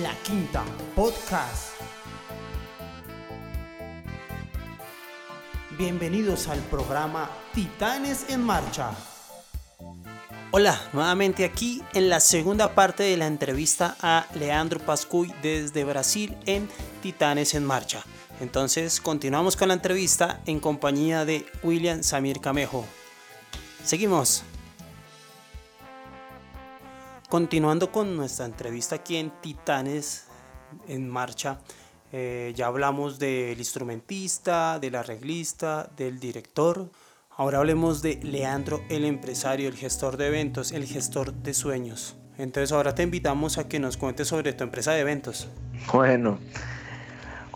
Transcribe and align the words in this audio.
La 0.00 0.14
Quinta 0.22 0.64
Podcast. 0.94 1.74
Bienvenidos 5.76 6.48
al 6.48 6.60
programa 6.60 7.30
Titanes 7.52 8.30
en 8.30 8.42
Marcha. 8.42 8.92
Hola, 10.50 10.80
nuevamente 10.94 11.44
aquí 11.44 11.82
en 11.92 12.08
la 12.08 12.20
segunda 12.20 12.74
parte 12.74 13.02
de 13.02 13.18
la 13.18 13.26
entrevista 13.26 13.96
a 14.00 14.26
Leandro 14.34 14.80
Pascuy 14.80 15.30
desde 15.42 15.84
Brasil 15.84 16.38
en 16.46 16.70
Titanes 17.02 17.52
en 17.52 17.66
Marcha. 17.66 18.02
Entonces 18.40 18.98
continuamos 18.98 19.56
con 19.56 19.68
la 19.68 19.74
entrevista 19.74 20.40
en 20.46 20.58
compañía 20.58 21.26
de 21.26 21.44
William 21.62 22.02
Samir 22.02 22.40
Camejo. 22.40 22.86
Seguimos. 23.84 24.44
Continuando 27.32 27.90
con 27.90 28.14
nuestra 28.14 28.44
entrevista 28.44 28.96
aquí 28.96 29.16
en 29.16 29.32
Titanes 29.40 30.26
en 30.86 31.08
Marcha, 31.08 31.60
eh, 32.12 32.52
ya 32.54 32.66
hablamos 32.66 33.18
del 33.18 33.58
instrumentista, 33.58 34.78
del 34.78 34.96
arreglista, 34.96 35.90
del 35.96 36.20
director. 36.20 36.90
Ahora 37.30 37.56
hablemos 37.56 38.02
de 38.02 38.20
Leandro, 38.22 38.82
el 38.90 39.06
empresario, 39.06 39.70
el 39.70 39.76
gestor 39.76 40.18
de 40.18 40.26
eventos, 40.26 40.72
el 40.72 40.84
gestor 40.84 41.32
de 41.32 41.54
sueños. 41.54 42.18
Entonces 42.36 42.70
ahora 42.70 42.94
te 42.94 43.02
invitamos 43.02 43.56
a 43.56 43.66
que 43.66 43.80
nos 43.80 43.96
cuentes 43.96 44.28
sobre 44.28 44.52
tu 44.52 44.64
empresa 44.64 44.92
de 44.92 45.00
eventos. 45.00 45.48
Bueno, 45.90 46.38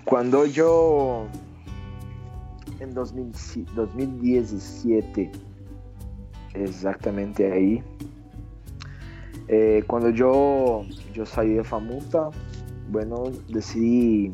cuando 0.07 0.47
yo 0.47 1.27
en 2.81 2.95
2017, 2.95 5.33
exactamente 6.55 7.53
ahí, 7.53 7.85
eh, 9.49 9.85
cuando 9.87 10.11
yo, 10.11 10.85
yo 11.15 11.25
salí 11.25 11.55
de 11.55 11.65
Famuta, 11.65 12.31
bueno, 12.91 13.25
decidí, 13.49 14.33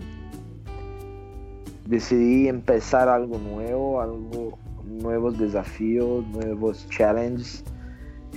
decidí 1.86 2.48
empezar 2.48 3.08
algo 3.08 3.38
nuevo, 3.38 4.00
algo, 4.00 4.58
nuevos 4.84 5.38
desafíos, 5.38 6.26
nuevos 6.28 6.88
challenges. 6.88 7.64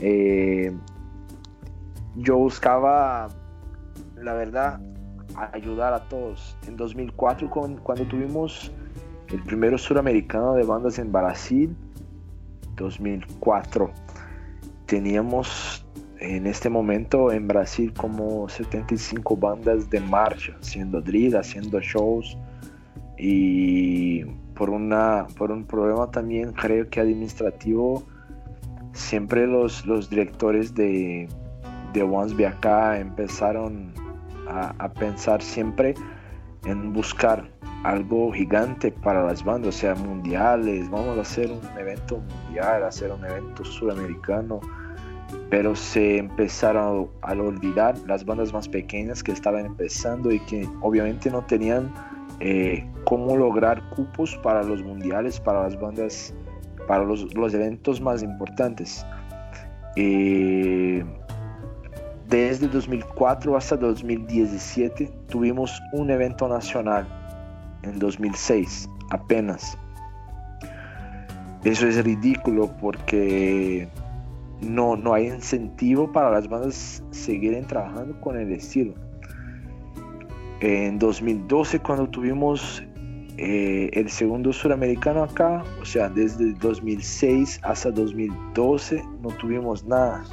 Eh, 0.01 0.75
yo 2.17 2.37
buscaba, 2.37 3.29
la 4.17 4.33
verdad, 4.33 4.81
ayudar 5.53 5.93
a 5.93 6.07
todos. 6.07 6.57
En 6.67 6.75
2004, 6.75 7.49
cuando 7.49 8.05
tuvimos 8.05 8.71
el 9.29 9.41
primero 9.43 9.77
suramericano 9.77 10.53
de 10.53 10.63
bandas 10.63 10.99
en 10.99 11.11
Brasil, 11.11 11.75
2004, 12.75 13.91
teníamos 14.85 15.84
en 16.19 16.47
este 16.47 16.69
momento 16.69 17.31
en 17.31 17.47
Brasil 17.47 17.93
como 17.93 18.47
75 18.47 19.35
bandas 19.35 19.89
de 19.89 19.99
marcha, 19.99 20.55
haciendo 20.59 21.01
drill, 21.01 21.35
haciendo 21.35 21.79
shows 21.81 22.37
y 23.17 24.23
por, 24.55 24.69
una, 24.69 25.27
por 25.37 25.51
un 25.51 25.65
problema 25.65 26.09
también 26.11 26.53
creo 26.53 26.89
que 26.89 26.99
administrativo, 26.99 28.03
siempre 28.93 29.47
los, 29.47 29.85
los 29.85 30.09
directores 30.09 30.73
de, 30.73 31.27
de 31.93 32.03
Ones 32.03 32.33
acá 32.45 32.99
empezaron 32.99 33.93
a, 34.47 34.73
a, 34.77 34.93
pensar 34.93 35.41
siempre 35.41 35.95
en 36.65 36.93
buscar 36.93 37.49
algo 37.83 38.31
gigante 38.31 38.91
para 38.91 39.23
las 39.23 39.43
bandas, 39.43 39.75
o 39.75 39.77
sea, 39.77 39.95
mundiales, 39.95 40.89
vamos 40.89 41.17
a 41.17 41.21
hacer 41.21 41.51
un 41.51 41.77
evento 41.77 42.17
mundial, 42.17 42.83
hacer 42.83 43.11
un 43.11 43.23
evento 43.23 43.63
sudamericano 43.63 44.59
pero 45.49 45.75
se 45.75 46.17
empezaron 46.17 47.09
a 47.21 47.33
olvidar 47.33 47.97
las 48.07 48.25
bandas 48.25 48.53
más 48.53 48.67
pequeñas 48.67 49.23
que 49.23 49.31
estaban 49.31 49.65
empezando 49.65 50.31
y 50.31 50.39
que 50.41 50.67
obviamente 50.81 51.29
no 51.29 51.43
tenían 51.45 51.93
eh, 52.39 52.85
cómo 53.05 53.37
lograr 53.37 53.81
cupos 53.91 54.35
para 54.43 54.63
los 54.63 54.83
mundiales, 54.83 55.39
para 55.39 55.63
las 55.63 55.79
bandas, 55.79 56.33
para 56.87 57.03
los, 57.03 57.33
los 57.35 57.53
eventos 57.53 58.01
más 58.01 58.23
importantes. 58.23 59.05
Eh, 59.95 61.05
desde 62.27 62.67
2004 62.67 63.55
hasta 63.55 63.77
2017 63.77 65.11
tuvimos 65.29 65.79
un 65.93 66.09
evento 66.09 66.47
nacional 66.47 67.07
en 67.83 67.99
2006 67.99 68.89
apenas. 69.11 69.77
Eso 71.63 71.87
es 71.87 72.03
ridículo 72.03 72.75
porque 72.79 73.87
no, 74.61 74.95
no 74.95 75.13
hay 75.13 75.27
incentivo 75.27 76.11
para 76.11 76.31
las 76.31 76.47
bandas 76.47 77.03
seguir 77.11 77.61
trabajando 77.67 78.19
con 78.21 78.37
el 78.39 78.51
estilo. 78.51 78.93
En 80.61 80.97
2012, 80.97 81.79
cuando 81.79 82.07
tuvimos 82.07 82.81
eh, 83.37 83.89
el 83.93 84.09
segundo 84.09 84.53
suramericano 84.53 85.23
acá, 85.23 85.63
o 85.81 85.85
sea, 85.85 86.09
desde 86.09 86.53
2006 86.53 87.59
hasta 87.63 87.91
2012 87.91 89.03
no 89.21 89.29
tuvimos 89.29 89.83
nada 89.83 90.23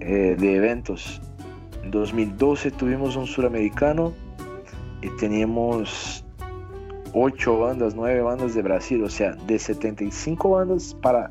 eh, 0.00 0.34
de 0.38 0.56
eventos. 0.56 1.20
En 1.84 1.92
2012 1.92 2.72
tuvimos 2.72 3.14
un 3.14 3.26
suramericano 3.26 4.12
y 5.02 5.08
teníamos 5.18 6.24
8 7.12 7.58
bandas, 7.58 7.94
9 7.94 8.22
bandas 8.22 8.54
de 8.54 8.62
Brasil, 8.62 9.04
o 9.04 9.08
sea, 9.08 9.34
de 9.46 9.58
75 9.58 10.50
bandas 10.50 10.96
para 11.00 11.30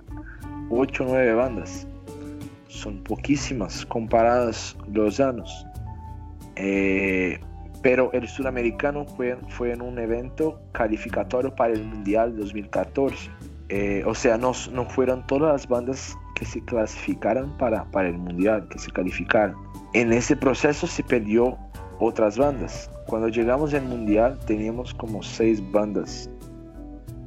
8 0.69 1.03
o 1.03 1.07
9 1.07 1.33
bandas. 1.33 1.88
Son 2.67 3.03
poquísimas 3.03 3.85
comparadas 3.85 4.75
los 4.91 5.19
años. 5.19 5.66
Eh, 6.55 7.39
pero 7.81 8.11
el 8.13 8.28
sudamericano 8.28 9.06
fue, 9.06 9.38
fue 9.50 9.72
en 9.72 9.81
un 9.81 10.00
evento 10.00 10.59
calificatorio 10.73 11.53
para 11.56 11.73
el 11.73 11.83
Mundial 11.83 12.35
2014. 12.35 13.29
Eh, 13.69 14.03
o 14.06 14.16
sea, 14.16 14.38
no, 14.38 14.53
no 14.72 14.85
fueron 14.85 15.25
todas 15.27 15.51
las 15.51 15.67
bandas 15.67 16.17
que 16.35 16.45
se 16.45 16.61
clasificaron 16.61 17.56
para, 17.57 17.83
para 17.91 18.09
el 18.09 18.17
Mundial, 18.17 18.67
que 18.69 18.79
se 18.79 18.91
calificaron. 18.91 19.56
En 19.94 20.13
ese 20.13 20.35
proceso 20.35 20.88
se 20.88 21.03
perdió 21.03 21.57
otras 22.00 22.38
bandas. 22.38 22.89
Cuando 23.07 23.27
llegamos 23.29 23.73
al 23.73 23.83
Mundial 23.83 24.38
teníamos 24.45 24.94
como 24.94 25.23
seis 25.23 25.61
bandas, 25.72 26.29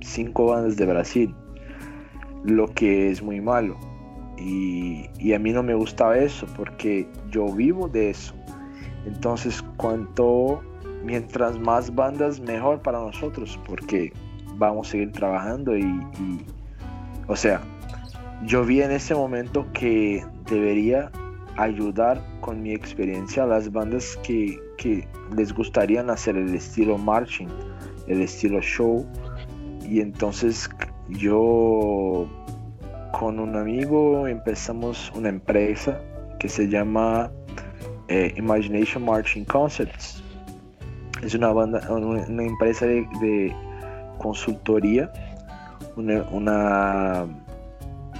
cinco 0.01 0.47
bandas 0.47 0.77
de 0.77 0.87
Brasil, 0.87 1.35
lo 2.45 2.69
que 2.69 3.11
es 3.11 3.23
muy 3.23 3.41
malo. 3.41 3.77
Y, 4.39 5.33
a 5.35 5.39
mí 5.39 5.53
no 5.53 5.63
me 5.63 5.75
gustaba 5.75 6.17
eso 6.19 6.47
porque 6.57 7.07
yo 7.31 7.47
vivo 7.53 7.89
de 7.89 8.11
eso. 8.11 8.35
Entonces, 9.07 9.63
cuanto 9.77 10.63
mientras 11.05 11.59
más 11.59 11.95
bandas, 11.95 12.41
mejor 12.41 12.81
para 12.81 12.99
nosotros 12.99 13.59
porque 13.67 14.13
vamos 14.57 14.89
a 14.89 14.91
seguir 14.93 15.13
trabajando 15.13 15.77
y, 15.77 15.85
o 17.27 17.37
sea, 17.37 17.61
yo 18.45 18.65
vi 18.65 18.83
en 18.83 18.93
ese 18.93 19.15
momento 19.15 19.67
que 19.73 20.25
debería 20.49 21.11
ayudar 21.57 22.23
con 22.41 22.63
mi 22.63 22.73
experiencia 22.73 23.43
a 23.43 23.47
las 23.47 23.71
bandas 23.71 24.19
que, 24.23 24.59
que 24.79 25.07
les 25.37 25.53
gustaría 25.53 26.01
hacer 26.03 26.37
el 26.37 26.55
estilo 26.55 26.97
marching, 26.97 27.49
el 28.07 28.23
estilo 28.23 28.61
show. 28.61 29.07
Y 29.87 30.01
entonces 30.01 30.71
yo 31.11 32.27
con 33.13 33.39
un 33.39 33.57
amigo 33.57 34.27
empezamos 34.27 35.13
una 35.15 35.29
empresa 35.29 36.01
que 36.39 36.49
se 36.49 36.69
llama 36.69 37.31
eh, 38.09 38.33
Imagination 38.37 39.05
Marching 39.05 39.45
Concepts. 39.45 40.23
Es 41.23 41.35
una, 41.35 41.53
banda, 41.53 41.81
una, 41.91 42.43
empresa 42.43 42.87
de, 42.87 43.55
consultoría, 44.19 45.13
una, 45.97 46.23
una, 46.31 47.27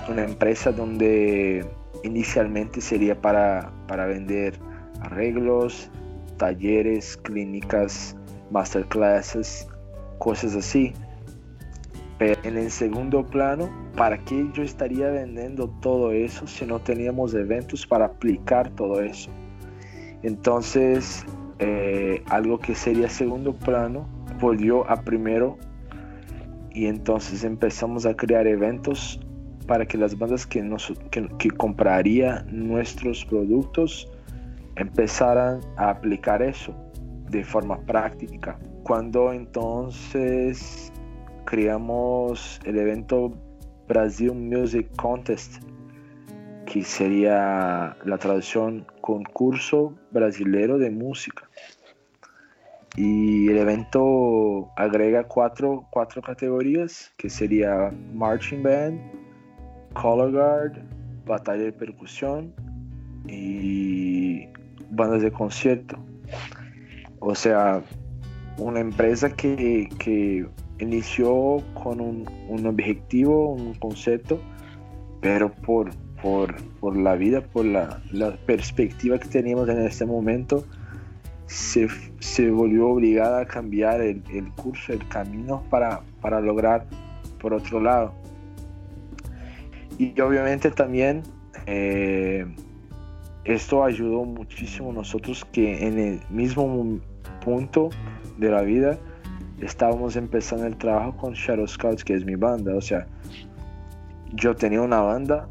una, 0.09 0.23
empresa 0.23 0.71
donde 0.71 1.65
inicialmente 2.05 2.83
sería 2.83 3.19
para, 3.19 3.73
para 3.89 4.05
vender 4.05 4.55
arreglos, 5.01 5.91
talleres, 6.37 7.17
clínicas, 7.17 8.17
masterclasses, 8.51 9.67
cosas 10.19 10.55
así 10.55 10.93
en 12.21 12.59
el 12.59 12.71
segundo 12.71 13.25
plano, 13.25 13.71
¿para 13.97 14.19
qué 14.19 14.47
yo 14.53 14.63
estaría 14.63 15.09
vendiendo 15.09 15.69
todo 15.81 16.13
eso 16.13 16.47
si 16.47 16.67
no 16.67 16.79
teníamos 16.79 17.35
eventos 17.35 17.87
para 17.87 18.07
aplicar 18.07 18.69
todo 18.71 19.01
eso? 19.01 19.31
Entonces, 20.23 21.25
eh, 21.59 22.23
algo 22.27 22.59
que 22.59 22.75
sería 22.75 23.09
segundo 23.09 23.55
plano 23.55 24.07
volvió 24.39 24.89
a 24.91 25.03
primero 25.03 25.57
y 26.73 26.87
entonces 26.87 27.43
empezamos 27.43 28.05
a 28.05 28.15
crear 28.15 28.47
eventos 28.47 29.19
para 29.67 29.87
que 29.87 29.97
las 29.97 30.19
bandas 30.19 30.47
que, 30.47 30.63
nos, 30.63 30.93
que, 31.11 31.27
que 31.39 31.51
comprarían 31.51 32.47
nuestros 32.51 33.25
productos 33.25 34.11
empezaran 34.77 35.61
a 35.77 35.91
aplicar 35.91 36.43
eso 36.43 36.75
de 37.31 37.45
forma 37.45 37.79
práctica. 37.81 38.59
Cuando 38.83 39.33
entonces 39.33 40.90
creamos 41.51 42.61
el 42.65 42.79
evento 42.79 43.33
Brasil 43.89 44.33
Music 44.33 44.89
Contest, 44.95 45.61
que 46.65 46.85
sería 46.85 47.97
la 48.05 48.19
traducción 48.19 48.87
concurso 49.01 49.93
brasilero 50.13 50.79
de 50.79 50.93
música. 50.93 51.51
Y 52.95 53.49
el 53.49 53.59
evento 53.59 54.71
agrega 54.77 55.25
cuatro, 55.25 55.89
cuatro 55.91 56.23
categorías, 56.23 57.13
que 57.17 57.29
sería 57.29 57.93
Marching 58.15 58.63
Band, 58.63 59.01
Color 59.95 60.31
Guard, 60.31 60.85
Batalla 61.27 61.65
de 61.65 61.73
Percusión 61.73 62.55
y 63.27 64.47
bandas 64.89 65.23
de 65.23 65.33
concierto. 65.33 65.97
O 67.19 67.35
sea, 67.35 67.83
una 68.57 68.79
empresa 68.79 69.31
que, 69.31 69.89
que 69.99 70.47
inició 70.81 71.63
con 71.75 72.01
un, 72.01 72.29
un, 72.49 72.67
objetivo, 72.67 73.53
un 73.53 73.75
concepto, 73.75 74.41
pero 75.21 75.53
por, 75.53 75.91
por, 76.23 76.55
por 76.81 76.97
la 76.97 77.15
vida, 77.15 77.41
por 77.41 77.65
la, 77.65 78.03
la, 78.13 78.37
perspectiva 78.47 79.19
que 79.19 79.29
teníamos 79.29 79.69
en 79.69 79.81
este 79.83 80.07
momento, 80.07 80.65
se, 81.47 81.89
se 82.21 82.51
volvió 82.51 82.89
obligada 82.89 83.43
a 83.43 83.47
cambiar 83.47 84.01
el, 84.01 84.23
el 84.33 84.51
curso, 84.53 84.93
el 84.93 85.07
camino 85.09 85.63
para, 85.71 86.01
para 86.21 86.41
lograr 86.41 86.87
por 87.41 87.55
otro 87.55 87.81
lado. 87.81 88.13
Y 89.99 90.19
obviamente 90.21 90.71
también 90.71 91.23
eh, 91.67 92.47
esto 93.45 93.85
ayudó 93.85 94.25
muchísimo 94.25 94.91
a 94.91 94.95
nosotros 94.95 95.45
que 95.53 95.87
en 95.87 95.99
el 95.99 96.21
mismo 96.31 97.01
punto 97.45 97.91
de 98.39 98.51
la 98.51 98.63
vida 98.63 98.99
estábamos 99.61 100.17
empezando 100.17 100.67
el 100.67 100.77
trabajo 100.77 101.17
con 101.17 101.35
Shadow 101.35 101.67
Scouts, 101.67 102.05
que 102.05 102.15
es 102.15 102.25
mi 102.25 102.35
banda. 102.35 102.75
O 102.75 102.81
sea, 102.81 103.07
yo 104.33 104.55
tenía 104.55 104.81
una 104.83 105.01
banda 105.01 105.49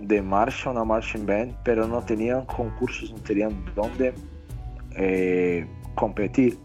de 0.00 0.22
marcha, 0.22 0.70
una 0.70 0.84
marching 0.84 1.26
band, 1.26 1.54
pero 1.64 1.86
no 1.86 2.02
tenían 2.02 2.44
concursos, 2.46 3.12
no 3.12 3.18
tenían 3.18 3.64
dónde 3.74 4.14
eh, 4.96 5.66
competir. 5.94 6.58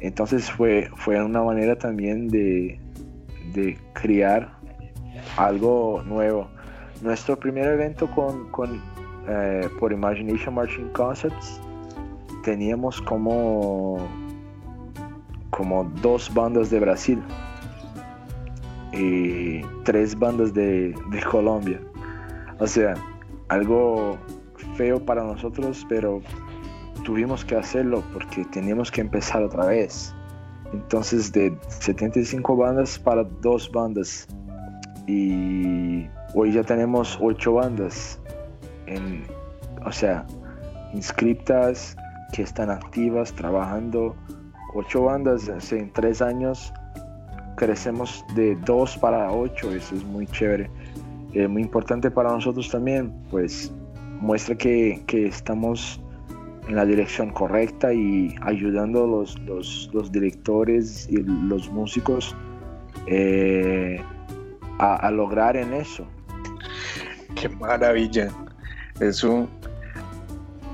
Entonces 0.00 0.50
fue, 0.50 0.90
fue 0.96 1.22
una 1.22 1.42
manera 1.42 1.76
también 1.76 2.28
de, 2.28 2.80
de 3.52 3.76
crear 3.94 4.56
algo 5.36 6.02
nuevo. 6.06 6.48
Nuestro 7.02 7.38
primer 7.38 7.66
evento 7.66 8.10
con, 8.10 8.50
con 8.50 8.80
eh, 9.28 9.68
por 9.78 9.92
Imagination 9.92 10.54
Marching 10.54 10.88
Concepts 10.90 11.60
teníamos 12.44 13.00
como 13.02 13.98
como 15.50 15.84
dos 16.02 16.32
bandas 16.32 16.70
de 16.70 16.80
Brasil 16.80 17.22
y 18.92 19.62
tres 19.84 20.18
bandas 20.18 20.52
de, 20.54 20.94
Colombia. 21.30 21.80
O 22.58 22.66
sea, 22.66 22.94
algo 23.48 24.18
feo 24.76 25.04
para 25.04 25.22
nosotros, 25.22 25.86
pero 25.88 26.20
tuvimos 27.04 27.44
que 27.44 27.56
hacerlo 27.56 28.02
porque 28.12 28.44
teníamos 28.46 28.90
que 28.90 29.00
empezar 29.00 29.42
otra 29.42 29.66
vez. 29.66 30.14
Entonces 30.72 31.32
de 31.32 31.56
75 31.68 32.56
bandas 32.56 32.98
para 32.98 33.24
dos 33.24 33.70
bandas. 33.70 34.26
Y 35.06 36.06
hoy 36.34 36.52
ya 36.52 36.62
tenemos 36.62 37.18
ocho 37.20 37.54
bandas 37.54 38.20
en, 38.86 39.24
o 39.86 39.92
sea, 39.92 40.26
inscritas, 40.92 41.96
que 42.32 42.42
están 42.42 42.70
activas, 42.70 43.32
trabajando. 43.32 44.14
Ocho 44.74 45.04
bandas 45.04 45.48
en 45.72 45.92
tres 45.92 46.20
años 46.22 46.72
crecemos 47.56 48.24
de 48.34 48.56
dos 48.64 48.96
para 48.98 49.32
ocho, 49.32 49.72
eso 49.72 49.94
es 49.96 50.04
muy 50.04 50.26
chévere. 50.26 50.70
Eh, 51.34 51.46
muy 51.48 51.62
importante 51.62 52.10
para 52.10 52.30
nosotros 52.30 52.70
también, 52.70 53.12
pues 53.30 53.72
muestra 54.20 54.56
que, 54.56 55.02
que, 55.06 55.26
estamos 55.26 56.00
en 56.68 56.76
la 56.76 56.84
dirección 56.84 57.30
correcta 57.30 57.92
y 57.92 58.34
ayudando 58.42 59.04
a 59.04 59.06
los, 59.06 59.38
los, 59.40 59.90
los 59.92 60.10
directores 60.10 61.08
y 61.10 61.22
los 61.22 61.70
músicos 61.70 62.34
eh, 63.06 64.00
a, 64.78 65.10
lograr 65.10 65.56
en 65.56 65.72
eso. 65.72 66.06
Qué 67.34 67.48
maravilla. 67.48 68.28
Eso, 69.00 69.48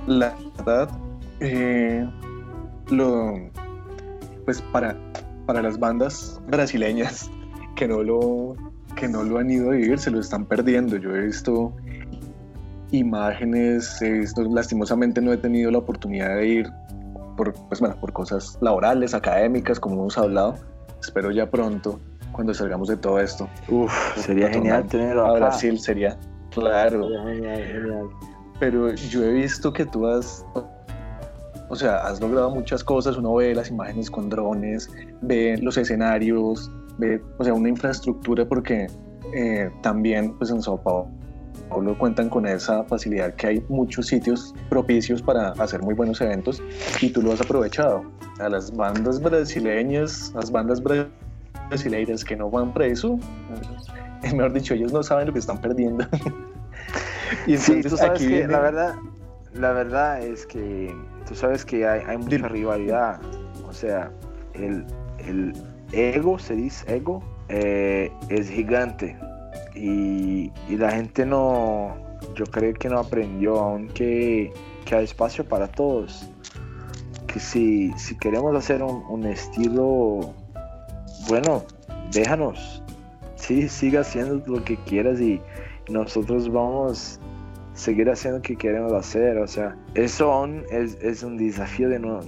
la 0.06 0.34
verdad, 0.56 0.88
eh, 1.40 2.08
lo, 2.90 3.50
pues 4.44 4.62
para, 4.72 4.96
para 5.46 5.62
las 5.62 5.78
bandas 5.78 6.40
brasileñas 6.46 7.30
que 7.76 7.88
no 7.88 8.02
lo 8.02 8.54
que 8.96 9.08
no 9.08 9.24
lo 9.24 9.38
han 9.38 9.50
ido 9.50 9.70
a 9.70 9.74
vivir 9.74 9.98
se 9.98 10.10
lo 10.10 10.20
están 10.20 10.46
perdiendo. 10.46 10.96
Yo 10.96 11.14
he 11.14 11.26
visto 11.26 11.74
imágenes, 12.92 14.00
lastimosamente 14.50 15.20
no 15.20 15.32
he 15.32 15.36
tenido 15.36 15.70
la 15.70 15.78
oportunidad 15.78 16.36
de 16.36 16.46
ir 16.46 16.72
por, 17.36 17.52
pues, 17.52 17.80
bueno, 17.80 17.96
por 18.00 18.12
cosas 18.12 18.56
laborales, 18.60 19.14
académicas, 19.14 19.80
como 19.80 19.96
hemos 19.96 20.16
hablado. 20.16 20.54
Espero 21.00 21.32
ya 21.32 21.50
pronto, 21.50 21.98
cuando 22.30 22.54
salgamos 22.54 22.88
de 22.88 22.96
todo 22.96 23.18
esto. 23.18 23.48
Uf, 23.68 23.92
sería 24.16 24.48
genial 24.48 24.86
tenerlo 24.86 25.26
a 25.26 25.32
Brasil, 25.34 25.78
sería 25.80 26.16
Claro. 26.54 27.08
Pero 28.60 28.94
yo 28.94 29.24
he 29.24 29.32
visto 29.32 29.72
que 29.72 29.84
tú 29.84 30.06
has, 30.06 30.46
o 31.74 31.76
sea, 31.76 31.96
has 32.06 32.20
logrado 32.20 32.50
muchas 32.50 32.84
cosas. 32.84 33.16
Uno 33.16 33.34
ve 33.34 33.52
las 33.52 33.68
imágenes 33.68 34.08
con 34.08 34.30
drones, 34.30 34.88
ve 35.22 35.58
los 35.60 35.76
escenarios, 35.76 36.70
ve, 36.98 37.20
o 37.36 37.42
sea, 37.42 37.52
una 37.52 37.68
infraestructura 37.68 38.46
porque 38.46 38.86
eh, 39.34 39.68
también, 39.82 40.38
pues 40.38 40.50
en 40.50 40.62
Sao 40.62 40.80
Paulo 40.80 41.98
cuentan 41.98 42.28
con 42.28 42.46
esa 42.46 42.84
facilidad 42.84 43.34
que 43.34 43.48
hay 43.48 43.64
muchos 43.68 44.06
sitios 44.06 44.54
propicios 44.68 45.20
para 45.20 45.50
hacer 45.52 45.82
muy 45.82 45.94
buenos 45.94 46.20
eventos 46.20 46.62
y 47.00 47.10
tú 47.10 47.20
lo 47.22 47.32
has 47.32 47.40
aprovechado. 47.40 48.04
A 48.38 48.48
las 48.48 48.70
bandas 48.70 49.20
brasileñas, 49.20 50.32
las 50.36 50.52
bandas 50.52 50.80
brasileiras 51.68 52.24
que 52.24 52.36
no 52.36 52.50
van 52.50 52.72
preso, 52.72 53.18
mejor 54.22 54.52
dicho, 54.52 54.74
ellos 54.74 54.92
no 54.92 55.02
saben 55.02 55.26
lo 55.26 55.32
que 55.32 55.40
están 55.40 55.60
perdiendo. 55.60 56.06
y 57.48 57.56
sí, 57.56 57.80
tú 57.82 57.96
sabes 57.96 58.22
que 58.22 58.46
la 58.46 58.60
verdad, 58.60 58.94
la 59.54 59.72
verdad 59.72 60.20
es 60.22 60.46
que 60.46 60.94
tú 61.26 61.34
sabes 61.34 61.64
que 61.64 61.86
hay, 61.86 62.02
hay 62.06 62.18
mucha 62.18 62.48
rivalidad. 62.48 63.20
O 63.68 63.72
sea, 63.72 64.10
el, 64.52 64.84
el, 65.18 65.52
ego, 65.92 66.38
se 66.38 66.56
dice 66.56 66.96
ego, 66.96 67.22
eh, 67.48 68.10
es 68.28 68.50
gigante. 68.50 69.16
Y, 69.74 70.52
y, 70.68 70.76
la 70.76 70.90
gente 70.90 71.24
no, 71.26 71.96
yo 72.36 72.44
creo 72.46 72.74
que 72.74 72.88
no 72.88 72.98
aprendió 72.98 73.58
aún 73.58 73.88
que, 73.88 74.52
hay 74.90 75.04
espacio 75.04 75.44
para 75.44 75.66
todos. 75.68 76.30
Que 77.26 77.40
si, 77.40 77.92
si 77.98 78.16
queremos 78.18 78.54
hacer 78.54 78.82
un, 78.82 79.02
un 79.08 79.24
estilo, 79.24 80.34
bueno, 81.28 81.64
déjanos, 82.12 82.82
sí, 83.34 83.68
siga 83.68 84.02
haciendo 84.02 84.40
lo 84.46 84.62
que 84.62 84.76
quieras 84.76 85.20
y 85.20 85.40
nosotros 85.88 86.50
vamos 86.50 87.18
seguir 87.74 88.08
haciendo 88.10 88.38
lo 88.38 88.42
que 88.42 88.56
queremos 88.56 88.92
hacer. 88.92 89.38
O 89.38 89.46
sea, 89.46 89.76
eso 89.94 90.46
es 90.70 91.22
un 91.22 91.36
desafío 91.36 91.88
de, 91.88 91.98
no, 91.98 92.20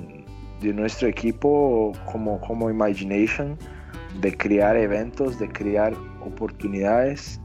de, 0.61 0.73
nuestro 0.73 1.09
equipo 1.09 1.93
como, 2.11 2.41
como 2.41 2.71
Imagination, 2.71 3.59
de 4.21 4.37
crear 4.37 4.77
eventos, 4.77 5.39
de 5.39 5.49
crear 5.49 5.95
oportunidades. 6.25 7.41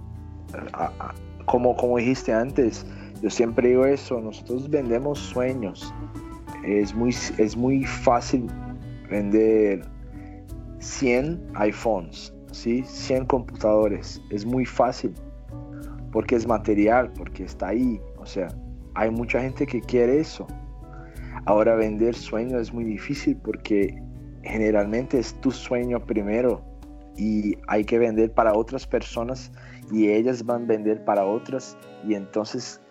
Como, 1.46 1.76
como 1.76 1.98
dijiste 1.98 2.34
antes, 2.34 2.86
yo 3.22 3.30
siempre 3.30 3.70
digo 3.70 3.86
eso, 3.86 4.20
nosotros 4.20 4.70
vendemos 4.70 5.20
sueños. 5.20 5.94
Es 6.66 6.94
muy, 6.94 7.16
es 7.38 7.56
muy 7.56 7.86
fácil 7.86 8.48
vender 9.10 9.84
100 10.80 11.52
iPhones 11.56 12.34
¿sí? 12.52 12.84
100 12.86 13.26
computadores. 13.26 14.22
Es 14.30 14.46
muy 14.46 14.66
fácil 14.66 15.14
porque 16.12 16.36
es 16.36 16.48
material, 16.48 17.12
porque 17.14 17.44
está 17.44 17.70
ahí. 17.70 18.00
O 18.18 18.26
sea, 18.26 18.50
hay 18.94 19.10
mucha 19.10 19.42
gente 19.42 19.66
que 19.66 19.82
quiere 19.82 20.20
eso. 20.20 20.48
Ahora 21.46 21.76
vender 21.76 22.16
sueños 22.16 22.62
es 22.62 22.74
muy 22.74 22.84
difícil 22.84 23.38
porque 23.38 24.02
generalmente 24.44 25.20
es 25.20 25.34
tu 25.42 25.52
sueño 25.52 26.00
primero 26.06 26.62
y 27.18 27.58
hay 27.68 27.84
que 27.84 28.00
vender 28.00 28.34
para 28.34 28.54
otras 28.54 28.86
personas 28.86 29.52
y 29.92 30.10
ellas 30.10 30.46
van 30.46 30.64
a 30.64 30.68
vender 30.68 31.04
para 31.04 31.26
otras 31.26 31.78
y 32.08 32.16
entonces 32.16 32.82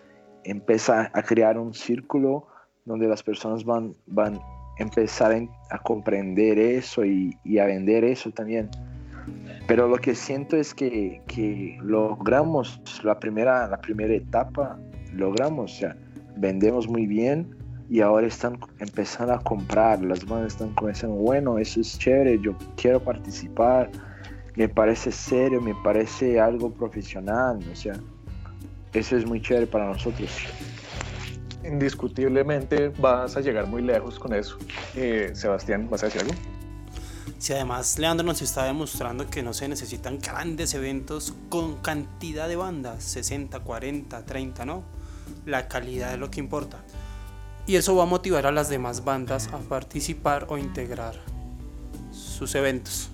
empieza 0.43 1.11
a 1.13 1.23
crear 1.23 1.57
un 1.57 1.73
círculo 1.73 2.47
donde 2.85 3.07
las 3.07 3.23
personas 3.23 3.63
van, 3.63 3.95
van 4.07 4.35
a 4.35 4.41
empezar 4.77 5.33
a, 5.69 5.77
comprender 5.79 6.57
eso 6.57 7.05
y 7.05 7.59
a 7.59 7.65
vender 7.65 8.03
eso 8.03 8.31
también. 8.31 8.69
Pero 9.71 9.87
lo 9.87 9.95
que 9.99 10.15
siento 10.15 10.57
es 10.57 10.73
que, 10.73 11.21
que 11.27 11.79
logramos 11.81 12.81
la 13.05 13.17
primera, 13.17 13.69
la 13.69 13.79
primera 13.79 14.13
etapa, 14.13 14.77
logramos, 15.13 15.71
o 15.71 15.75
sea, 15.77 15.95
vendemos 16.35 16.89
muy 16.89 17.05
bien 17.07 17.55
y 17.89 18.01
ahora 18.01 18.27
están 18.27 18.59
empezando 18.79 19.31
a 19.31 19.39
comprar, 19.39 20.03
las 20.03 20.25
bandas 20.25 20.55
están 20.55 20.73
comenzando, 20.73 21.15
bueno, 21.15 21.57
eso 21.57 21.79
es 21.79 21.97
chévere, 21.97 22.37
yo 22.41 22.53
quiero 22.75 22.99
participar, 22.99 23.89
me 24.57 24.67
parece 24.67 25.09
serio, 25.09 25.61
me 25.61 25.73
parece 25.73 26.37
algo 26.37 26.69
profesional, 26.73 27.59
o 27.71 27.73
sea, 27.73 27.93
eso 28.91 29.15
es 29.15 29.25
muy 29.25 29.41
chévere 29.41 29.67
para 29.67 29.85
nosotros. 29.85 30.47
Indiscutiblemente 31.63 32.89
vas 32.99 33.37
a 33.37 33.39
llegar 33.39 33.67
muy 33.67 33.83
lejos 33.83 34.19
con 34.19 34.33
eso. 34.33 34.57
Eh, 34.97 35.31
Sebastián, 35.31 35.87
¿vas 35.89 36.03
a 36.03 36.07
decir 36.07 36.23
algo? 36.23 36.60
Si 37.41 37.53
además 37.53 37.97
Leandro 37.97 38.23
nos 38.23 38.43
está 38.43 38.65
demostrando 38.65 39.27
que 39.27 39.41
no 39.41 39.51
se 39.55 39.67
necesitan 39.67 40.19
grandes 40.19 40.75
eventos 40.75 41.33
con 41.49 41.77
cantidad 41.77 42.47
de 42.47 42.55
bandas, 42.55 43.03
60, 43.03 43.61
40, 43.61 44.27
30, 44.27 44.63
¿no? 44.63 44.83
La 45.47 45.67
calidad 45.67 46.13
es 46.13 46.19
lo 46.19 46.29
que 46.29 46.39
importa. 46.39 46.83
Y 47.65 47.77
eso 47.77 47.95
va 47.95 48.03
a 48.03 48.05
motivar 48.05 48.45
a 48.45 48.51
las 48.51 48.69
demás 48.69 49.03
bandas 49.03 49.47
a 49.47 49.57
participar 49.57 50.45
o 50.49 50.59
integrar 50.59 51.15
sus 52.11 52.53
eventos. 52.53 53.09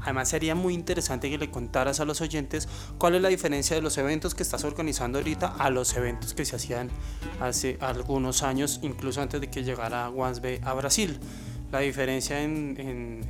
Además 0.00 0.30
sería 0.30 0.54
muy 0.54 0.72
interesante 0.72 1.28
que 1.28 1.36
le 1.36 1.50
contaras 1.50 2.00
a 2.00 2.06
los 2.06 2.22
oyentes 2.22 2.68
cuál 2.96 3.16
es 3.16 3.20
la 3.20 3.28
diferencia 3.28 3.76
de 3.76 3.82
los 3.82 3.98
eventos 3.98 4.34
que 4.34 4.44
estás 4.44 4.64
organizando 4.64 5.18
ahorita 5.18 5.56
a 5.58 5.68
los 5.68 5.94
eventos 5.94 6.32
que 6.32 6.46
se 6.46 6.56
hacían 6.56 6.88
hace 7.38 7.76
algunos 7.82 8.42
años, 8.42 8.80
incluso 8.82 9.20
antes 9.20 9.42
de 9.42 9.50
que 9.50 9.62
llegara 9.62 10.08
Wansbe 10.08 10.62
a 10.64 10.72
Brasil. 10.72 11.20
La 11.72 11.80
diferencia 11.80 12.42
en, 12.42 12.76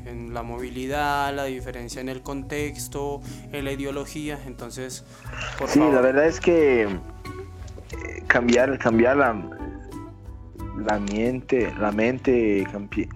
en, 0.07 0.35
la 0.35 0.43
movilidad, 0.43 1.35
la 1.35 1.45
diferencia 1.45 2.01
en 2.01 2.11
el 2.11 2.23
contexto, 2.23 3.23
en 3.53 3.65
la 3.65 3.73
ideología. 3.73 4.39
Entonces, 4.47 5.05
por 5.59 5.69
sí, 5.69 5.79
la 5.79 6.01
verdad 6.03 6.27
es 6.27 6.39
que 6.39 6.83
eh, 6.83 6.89
cambiar, 8.27 8.79
cambiar 8.79 9.17
la, 9.17 9.35
la 10.87 10.99
mente, 10.99 11.73
la 11.79 11.91
mente, 11.91 12.67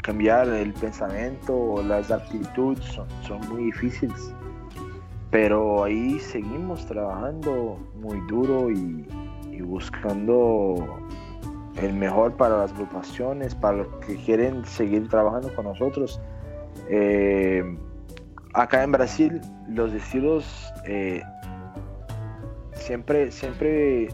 cambiar 0.03 0.49
el 0.49 0.73
pensamiento, 0.73 1.83
las 1.87 2.11
actitudes 2.11 2.85
son, 3.27 3.41
muy 3.49 3.65
difíciles. 3.65 4.35
Pero 5.31 5.85
ahí 5.85 6.19
seguimos 6.19 6.85
trabajando 6.87 7.79
muy 7.95 8.21
duro 8.27 8.71
y, 8.71 9.07
buscando 9.61 10.99
el 11.77 11.93
mejor 11.93 12.35
para 12.37 12.59
las 12.59 12.73
agrupaciones, 12.73 13.55
para 13.55 13.79
los 13.79 13.87
que 14.07 14.17
quieren 14.17 14.65
seguir 14.65 15.09
trabajando 15.09 15.55
con 15.55 15.67
nosotros. 15.67 16.21
Eh, 16.89 17.63
acá 18.55 18.83
en 18.83 18.93
Brasil 18.93 19.41
los 19.69 19.93
estilos 19.93 20.73
eh, 20.85 21.23
siempre, 22.73 23.31
siempre 23.31 24.09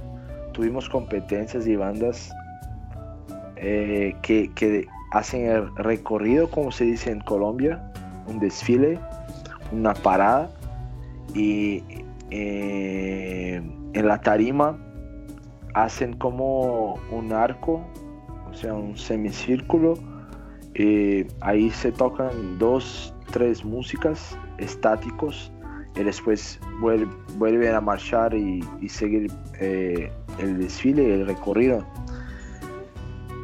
tuvimos 0.53 0.89
competencias 0.89 1.67
y 1.67 1.77
bandas 1.77 2.31
eh, 3.57 4.15
que, 4.23 4.87
hacen 5.13 5.47
el 5.47 5.75
recorrido, 5.77 6.51
como 6.51 6.71
se 6.73 6.85
dice 6.85 7.11
en 7.11 7.21
Colombia, 7.21 7.81
un 8.27 8.39
desfile, 8.39 8.99
una 9.73 9.95
parada 9.95 10.51
y 11.33 11.83
en 12.29 14.07
la 14.07 14.21
tarima 14.21 14.77
hacen 15.77 16.15
como 16.15 16.95
un 17.11 17.33
arco, 17.33 17.85
o 18.51 18.55
sea, 18.55 18.75
un 18.75 18.97
semicírculo. 18.97 19.95
y 20.75 21.27
ahí 21.41 21.71
se 21.71 21.93
tocan 21.93 22.59
dos, 22.59 23.15
tres 23.31 23.65
músicas 23.65 24.37
estáticos 24.59 25.53
y 25.95 26.03
después 26.03 26.59
vuelven 26.81 27.75
a 27.75 27.81
marchar 27.81 28.35
y, 28.35 28.63
seguir 28.89 29.31
eh, 29.61 30.11
el 30.39 30.59
desfile, 30.59 31.15
el 31.15 31.27
recorrido. 31.27 31.85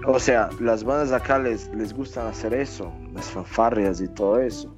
O 0.06 0.18
sea, 0.18 0.50
las 0.58 0.84
bandas 0.84 1.12
acá 1.12 1.38
les, 1.38 1.68
les 1.74 1.94
gustan 1.94 2.26
hacer 2.26 2.54
eso, 2.54 2.92
las 3.14 3.30
fanfarrias 3.30 4.00
y 4.00 4.08
todo 4.08 4.40
eso. 4.40 4.74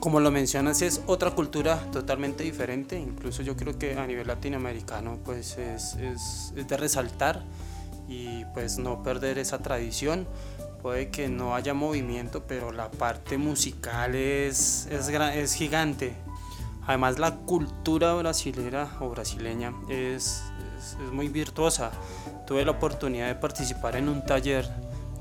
Como 0.00 0.18
lo 0.18 0.30
mencionas, 0.30 0.82
es 0.82 1.02
otra 1.06 1.32
cultura 1.32 1.78
totalmente 1.92 2.42
diferente. 2.42 2.98
Incluso 2.98 3.42
yo 3.42 3.56
creo 3.56 3.78
que 3.78 3.98
a 3.98 4.06
nivel 4.06 4.26
latinoamericano 4.26 5.18
pues 5.24 5.58
es, 5.58 5.94
es, 5.96 6.52
de 6.54 6.76
resaltar 6.76 7.44
y 8.08 8.44
pues 8.46 8.78
no 8.78 9.02
perder 9.02 9.38
esa 9.38 9.58
tradición. 9.58 10.26
Puede 10.82 11.10
que 11.10 11.28
no 11.28 11.54
haya 11.54 11.74
movimiento, 11.74 12.44
pero 12.46 12.72
la 12.72 12.90
parte 12.90 13.36
musical 13.36 14.14
es, 14.14 14.88
es, 14.90 15.08
es 15.08 15.52
gigante. 15.54 16.14
Además 16.86 17.18
la 17.18 17.36
cultura 17.36 18.14
brasilera 18.14 18.96
o 19.00 19.10
brasileña 19.10 19.74
es, 19.90 20.42
es 20.78 21.12
muy 21.12 21.28
virtuosa 21.28 21.92
tuve 22.50 22.64
la 22.64 22.72
oportunidad 22.72 23.28
de 23.28 23.36
participar 23.36 23.94
en 23.94 24.08
un 24.08 24.26
taller 24.26 24.68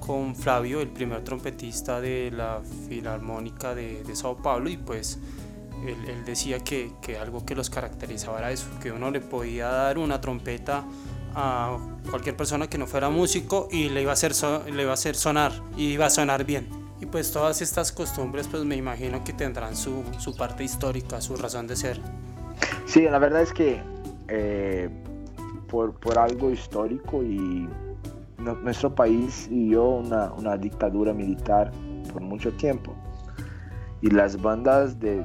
con 0.10 0.36
Flavio, 0.36 0.82
el 0.82 0.88
primer 0.88 1.24
trompetista 1.24 2.02
de 2.02 2.32
la 2.32 2.62
Filarmónica 2.88 3.76
de, 3.76 4.04
Sao 4.14 4.38
Paulo, 4.38 4.68
y 4.68 4.76
pues 4.76 5.20
él, 5.86 6.26
decía 6.26 6.58
que, 6.62 6.92
algo 7.22 7.46
que 7.46 7.54
los 7.54 7.70
caracterizaba 7.70 8.40
era 8.40 8.52
eso, 8.52 8.66
que 8.82 8.92
uno 8.92 9.12
le 9.12 9.22
podía 9.22 9.68
dar 9.68 10.00
una 10.00 10.20
trompeta 10.20 10.84
a 11.36 11.78
cualquier 12.10 12.36
persona 12.36 12.68
que 12.68 12.80
no 12.80 12.88
fuera 12.88 13.12
músico 13.12 13.68
y 13.72 13.90
le 13.90 14.02
iba 14.02 14.10
a 14.10 14.14
hacer, 14.14 14.32
le 14.74 14.82
iba 14.82 14.90
a 14.90 14.96
hacer 14.96 15.14
sonar, 15.16 15.52
y 15.78 15.90
iba 15.90 16.08
a 16.08 16.10
sonar 16.10 16.44
bien. 16.44 16.68
Y 17.00 17.06
pues 17.06 17.32
todas 17.32 17.62
estas 17.62 17.92
costumbres 17.92 18.48
pues 18.48 18.66
me 18.66 18.76
imagino 18.76 19.24
que 19.24 19.34
tendrán 19.34 19.76
su, 19.76 20.04
parte 20.36 20.64
histórica, 20.64 21.22
su 21.22 21.36
razón 21.36 21.68
de 21.68 21.76
ser. 21.76 22.02
Sí, 22.88 23.04
la 23.04 23.20
verdad 23.20 23.44
es 23.44 23.54
que 23.54 23.80
eh, 24.28 24.90
por, 25.70 25.94
algo 26.18 26.50
histórico 26.50 27.22
y 27.22 27.70
nuestro 28.40 28.94
país 28.94 29.48
vivió 29.50 29.86
una, 29.86 30.32
una, 30.34 30.58
dictadura 30.58 31.14
militar 31.14 31.72
por 32.12 32.22
mucho 32.22 32.52
tiempo. 32.54 32.94
Y 34.02 34.10
las 34.10 34.42
bandas 34.42 35.00
de, 35.00 35.22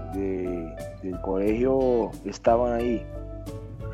del 1.03 1.21
colegio 1.23 2.11
estaban 2.25 2.73
ahí. 2.73 3.07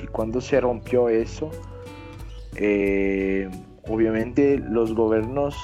Y 0.02 0.06
cuando 0.06 0.40
se 0.40 0.60
rompió 0.60 1.08
eso 1.08 1.50
eh, 2.56 3.48
obviamente 3.88 4.58
los 4.58 4.94
gobiernos 4.94 5.56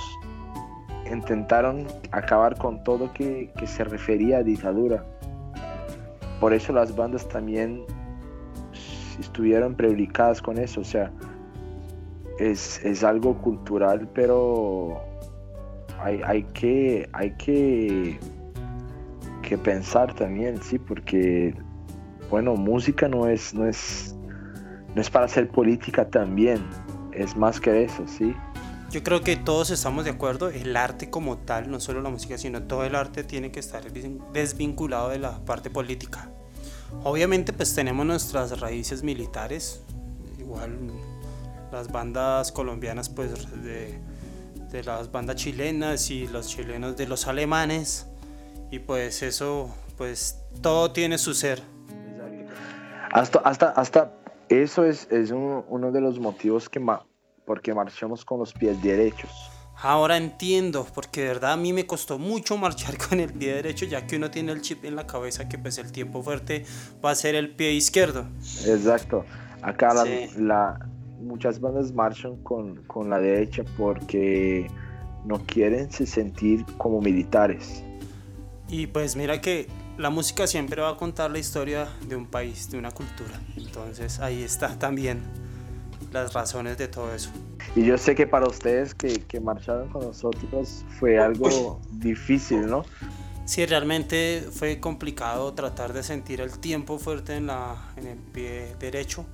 intentaron 1.10 1.86
acabar 2.10 2.56
con 2.56 2.82
todo 2.84 3.12
que, 3.12 3.50
que 3.58 3.66
se 3.66 3.84
refería 3.84 4.38
a 4.38 4.42
dictadura. 4.42 5.04
Por 6.40 6.52
eso 6.52 6.72
las 6.72 6.94
bandas 6.94 7.28
también 7.28 7.84
estuvieron 9.18 9.74
predicadas 9.74 10.42
con 10.42 10.58
eso, 10.58 10.80
o 10.80 10.84
sea, 10.84 11.10
es, 12.38 13.04
algo 13.04 13.38
cultural, 13.38 14.08
pero 14.14 15.00
hay, 15.98 16.20
hay, 16.24 16.42
que, 16.44 17.08
hay 17.12 17.32
que, 17.32 18.18
que 19.42 19.58
pensar 19.58 20.14
también, 20.14 20.62
sí, 20.62 20.78
porque, 20.78 21.54
bueno, 22.30 22.54
música 22.56 23.08
no 23.08 23.28
es, 23.28 23.54
no 23.54 23.66
es, 23.66 24.14
no 24.94 25.00
es 25.00 25.10
para 25.10 25.26
hacer 25.26 25.48
política 25.48 26.08
también, 26.08 26.60
es 27.12 27.36
más 27.36 27.60
que 27.60 27.84
eso, 27.84 28.06
sí. 28.06 28.34
Yo 28.90 29.02
creo 29.02 29.20
que 29.22 29.36
todos 29.36 29.70
estamos 29.70 30.04
de 30.04 30.10
acuerdo, 30.10 30.48
el 30.48 30.76
arte 30.76 31.10
como 31.10 31.38
tal, 31.38 31.70
no 31.70 31.80
solo 31.80 32.00
la 32.02 32.08
música, 32.08 32.38
sino 32.38 32.62
todo 32.62 32.84
el 32.84 32.94
arte 32.94 33.24
tiene 33.24 33.50
que 33.50 33.58
estar 33.58 33.82
desvinculado 34.32 35.08
de 35.08 35.18
la 35.18 35.44
parte 35.44 35.70
política. 35.70 36.30
Obviamente 37.02 37.52
pues 37.52 37.74
tenemos 37.74 38.06
nuestras 38.06 38.60
raíces 38.60 39.02
militares, 39.02 39.82
igual 40.38 40.78
las 41.76 41.92
bandas 41.92 42.52
colombianas 42.52 43.10
pues 43.10 43.30
de, 43.62 44.00
las 44.82 45.12
bandas 45.12 45.36
chilenas 45.36 46.10
y 46.10 46.26
los 46.26 46.48
chilenos 46.48 46.96
de 46.96 47.06
los 47.06 47.26
alemanes 47.26 48.06
y 48.70 48.78
pues 48.78 49.22
eso 49.22 49.74
pues 49.98 50.40
todo 50.62 50.92
tiene 50.92 51.18
su 51.18 51.34
ser. 51.34 51.62
Hasta, 53.12 53.38
hasta, 53.40 53.70
hasta 53.70 54.12
eso 54.48 54.84
es, 54.84 55.06
es 55.10 55.30
uno 55.30 55.92
de 55.92 56.00
los 56.00 56.18
motivos 56.18 56.68
que 56.68 56.80
ma, 56.80 57.04
porque 57.44 57.74
marchamos 57.74 58.24
con 58.24 58.38
los 58.38 58.52
pies 58.54 58.82
derechos. 58.82 59.30
Ahora 59.78 60.16
entiendo, 60.16 60.86
porque 60.94 61.20
de 61.20 61.28
verdad 61.28 61.52
a 61.52 61.56
mí 61.58 61.74
me 61.74 61.86
costó 61.86 62.18
mucho 62.18 62.56
marchar 62.56 62.96
con 63.08 63.20
el 63.20 63.34
pie 63.34 63.54
derecho, 63.54 63.84
ya 63.84 64.06
que 64.06 64.16
uno 64.16 64.30
tiene 64.30 64.52
el 64.52 64.62
chip 64.62 64.84
en 64.86 64.96
la 64.96 65.06
cabeza 65.06 65.46
que 65.46 65.58
pues 65.58 65.76
el 65.76 65.92
tiempo 65.92 66.22
fuerte 66.22 66.64
va 67.04 67.10
a 67.10 67.14
ser 67.14 67.34
el 67.34 67.54
pie 67.54 67.72
izquierdo. 67.72 68.26
Exacto. 68.64 69.26
Acá 69.62 69.92
la, 70.36 70.78
muchas 71.20 71.60
bandas 71.60 71.92
marchan 71.92 72.36
con, 72.42 72.82
con, 72.84 73.10
la 73.10 73.18
derecha 73.18 73.64
porque 73.76 74.68
no 75.24 75.38
quieren 75.46 75.90
se 75.90 76.06
sentir 76.06 76.64
como 76.78 77.00
militares. 77.00 77.82
Y 78.68 78.86
pues 78.86 79.16
mira 79.16 79.40
que 79.40 79.68
la 79.98 80.10
música 80.10 80.46
siempre 80.46 80.82
va 80.82 80.90
a 80.90 80.96
contar 80.96 81.30
la 81.30 81.38
historia 81.38 81.88
de 82.08 82.16
un 82.16 82.26
país, 82.26 82.70
de 82.70 82.78
una 82.78 82.90
cultura. 82.90 83.40
Entonces 83.56 84.20
ahí 84.20 84.42
está 84.42 84.78
también 84.78 85.22
las 86.12 86.32
razones 86.32 86.78
de 86.78 86.88
todo 86.88 87.14
eso. 87.14 87.30
Y 87.74 87.84
yo 87.84 87.98
sé 87.98 88.14
que 88.14 88.26
para 88.26 88.46
ustedes 88.46 88.94
que, 88.94 89.20
que 89.24 89.40
marcharon 89.40 89.88
con 89.88 90.02
nosotros 90.02 90.84
fue 90.98 91.18
algo 91.18 91.80
difícil, 91.92 92.66
¿no? 92.66 92.84
Sí, 93.44 93.64
realmente 93.64 94.44
fue 94.50 94.80
complicado 94.80 95.54
tratar 95.54 95.92
de 95.92 96.02
sentir 96.02 96.40
el 96.40 96.58
tiempo 96.58 96.98
fuerte 96.98 97.36
en, 97.36 97.46
la, 97.46 97.76
en 97.96 98.08
el 98.08 98.18
pie 98.18 98.74
derecho, 98.80 99.24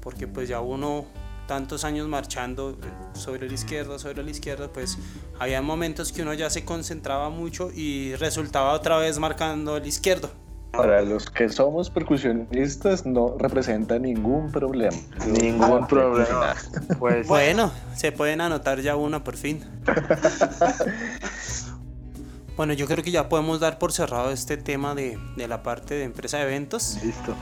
porque 0.00 0.26
pues 0.26 0.48
ya 0.48 0.60
uno 0.60 1.06
tantos 1.50 1.82
años 1.82 2.06
marchando 2.06 2.78
sobre 3.12 3.48
la 3.48 3.54
izquierda, 3.54 3.98
sobre 3.98 4.22
la 4.22 4.30
izquierda, 4.30 4.68
pues 4.72 4.96
había 5.40 5.60
momentos 5.60 6.12
que 6.12 6.22
uno 6.22 6.32
ya 6.32 6.48
se 6.48 6.64
concentraba 6.64 7.28
mucho 7.28 7.72
y 7.74 8.14
resultaba 8.14 8.72
otra 8.72 8.98
vez 8.98 9.18
marcando 9.18 9.76
el 9.76 9.84
izquierdo. 9.84 10.30
Para 10.70 11.02
los 11.02 11.28
que 11.28 11.48
somos 11.48 11.90
percusionistas 11.90 13.04
no 13.04 13.36
representa 13.36 13.98
ningún 13.98 14.52
problema. 14.52 14.96
Ningún 15.26 15.88
problema. 15.88 16.54
Pues, 17.00 17.26
bueno, 17.26 17.72
se 17.96 18.12
pueden 18.12 18.40
anotar 18.40 18.80
ya 18.80 18.94
uno 18.94 19.24
por 19.24 19.36
fin. 19.36 19.64
bueno, 22.56 22.74
yo 22.74 22.86
creo 22.86 23.02
que 23.02 23.10
ya 23.10 23.28
podemos 23.28 23.58
dar 23.58 23.80
por 23.80 23.90
cerrado 23.90 24.30
este 24.30 24.56
tema 24.56 24.94
de, 24.94 25.18
de 25.36 25.48
la 25.48 25.64
parte 25.64 25.94
de 25.94 26.04
empresa 26.04 26.36
de 26.36 26.44
eventos. 26.44 26.96
Listo. 27.02 27.34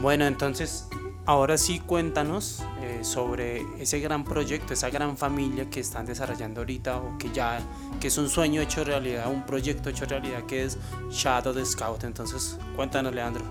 Bueno, 0.00 0.26
entonces 0.26 0.86
Ahora 1.30 1.56
sí 1.58 1.78
cuéntanos 1.78 2.60
eh, 2.82 3.04
sobre 3.04 3.62
ese 3.78 4.00
gran 4.00 4.24
proyecto, 4.24 4.74
esa 4.74 4.90
gran 4.90 5.16
familia 5.16 5.70
que 5.70 5.78
están 5.78 6.04
desarrollando 6.04 6.62
ahorita 6.62 6.96
o 6.96 7.18
que 7.18 7.30
ya 7.30 7.60
que 8.00 8.08
es 8.08 8.18
un 8.18 8.28
sueño 8.28 8.60
hecho 8.60 8.82
realidad, 8.82 9.30
un 9.30 9.46
proyecto 9.46 9.90
hecho 9.90 10.06
realidad 10.06 10.42
que 10.46 10.64
es 10.64 10.76
Shadow 11.08 11.54
Scout. 11.64 12.02
Entonces, 12.02 12.58
cuéntanos, 12.74 13.14
Leandro. 13.14 13.44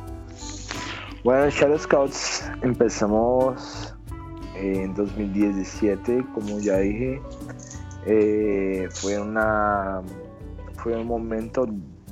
Bueno, 1.23 1.49
Shadow 1.49 1.79
Scouts 1.79 2.51
empezamos 2.63 3.95
en 4.55 4.93
2017, 4.93 6.25
como 6.33 6.59
ya 6.59 6.79
dije. 6.79 7.21
Eh, 8.05 8.89
fue 8.91 9.17
una 9.17 10.01
fue 10.83 10.97
un 10.97 11.07
momento 11.07 11.65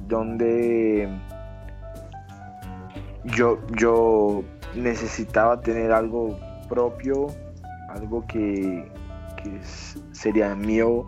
donde 0.08 1.10
yo 3.26 3.60
yo 3.76 4.46
necesitaba 4.76 5.60
tener 5.62 5.92
algo 5.92 6.38
propio, 6.70 7.28
algo 7.90 8.26
que, 8.28 8.90
sería 10.12 10.56
mío, 10.56 11.06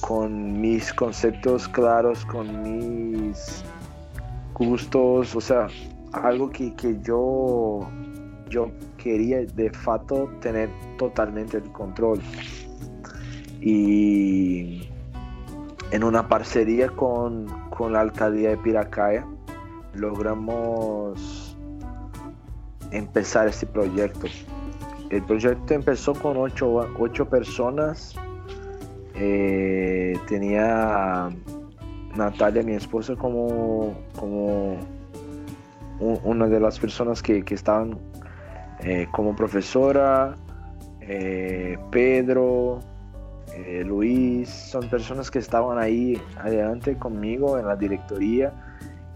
con 0.00 0.60
mis 0.60 0.92
conceptos 0.92 1.66
claros, 1.68 2.24
con 2.26 2.62
mis 2.62 3.64
gustos, 4.54 5.34
o 5.34 5.40
sea, 5.40 5.66
algo 6.12 6.50
que, 6.50 6.72
yo, 7.02 7.80
yo 8.48 8.70
quería 8.96 9.44
de 9.44 9.70
facto 9.70 10.30
tener 10.40 10.70
totalmente 10.98 11.56
el 11.56 11.72
control. 11.72 12.20
Y 13.60 14.88
en 15.90 16.04
una 16.04 16.28
parcería 16.28 16.88
con, 16.88 17.46
con 17.70 17.92
la 17.92 18.00
alcaldía 18.00 18.50
de 18.50 18.56
Piracaya 18.58 19.26
logramos 19.94 21.45
empezar 22.90 23.48
este 23.48 23.66
proyecto. 23.66 24.26
El 25.10 25.22
proyecto 25.22 25.74
empezó 25.74 26.14
con 26.14 26.36
ocho, 26.36 26.86
ocho 26.98 27.28
personas. 27.28 28.14
Eh, 29.14 30.18
tenía 30.28 31.28
Natalia, 32.16 32.62
mi 32.62 32.74
esposa, 32.74 33.14
como, 33.14 33.94
como 34.18 34.78
una 36.00 36.48
de 36.48 36.60
las 36.60 36.78
personas 36.78 37.22
que, 37.22 37.44
estaban 37.48 37.98
eh, 38.80 39.06
como 39.12 39.34
profesora. 39.36 40.34
Eh, 41.00 41.78
Pedro, 41.92 42.80
Luis, 43.84 44.50
son 44.50 44.88
personas 44.90 45.30
que 45.30 45.38
estaban 45.38 45.78
ahí 45.78 46.20
adelante 46.38 46.96
conmigo 46.98 47.58
en 47.58 47.66
la 47.66 47.76
directoría 47.76 48.52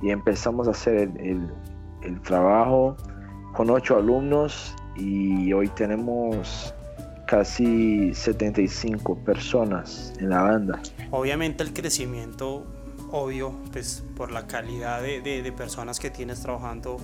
y 0.00 0.10
empezamos 0.10 0.66
a 0.66 0.70
hacer 0.70 1.10
el, 1.18 1.50
el 2.02 2.20
trabajo 2.22 2.96
con 3.52 3.70
ocho 3.70 3.96
alumnos 3.96 4.74
y 4.96 5.52
hoy 5.52 5.68
tenemos 5.68 6.74
casi 7.26 8.12
75 8.12 9.16
personas 9.18 10.12
en 10.18 10.30
la 10.30 10.42
banda. 10.42 10.80
Obviamente 11.10 11.62
el 11.62 11.72
crecimiento, 11.72 12.66
obvio, 13.12 13.54
pues 13.72 14.04
por 14.16 14.32
la 14.32 14.46
calidad 14.46 15.00
de, 15.02 15.20
de, 15.20 15.52
personas 15.52 16.00
que 16.00 16.10
tienes 16.10 16.40
trabajando 16.40 16.96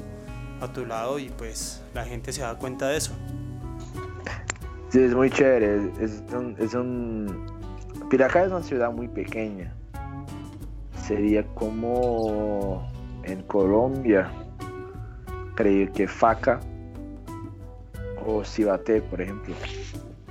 a 0.61 0.73
tu 0.73 0.85
lado 0.85 1.19
y 1.19 1.29
pues 1.29 1.83
la 1.95 2.05
gente 2.05 2.33
se 2.33 2.43
da 2.43 2.57
cuenta 2.57 2.89
de 2.89 2.97
eso. 2.97 3.13
Sí, 4.89 5.01
es 5.01 5.15
muy 5.15 5.31
chévere. 5.31 5.93
Es 6.01 6.23
un, 6.33 6.57
es 6.59 6.75
un... 6.75 7.47
Piracá 8.11 8.45
es 8.45 8.51
una 8.51 8.63
ciudad 8.63 8.93
muy 8.93 9.09
pequeña. 9.09 9.73
Sería 11.07 11.47
como 11.55 12.91
en 13.23 13.43
Colombia, 13.43 14.31
creo 15.57 15.93
que 15.93 16.07
Faca 16.07 16.61
o 18.25 18.45
Cibaté, 18.45 19.03
por 19.03 19.21
ejemplo. 19.21 19.55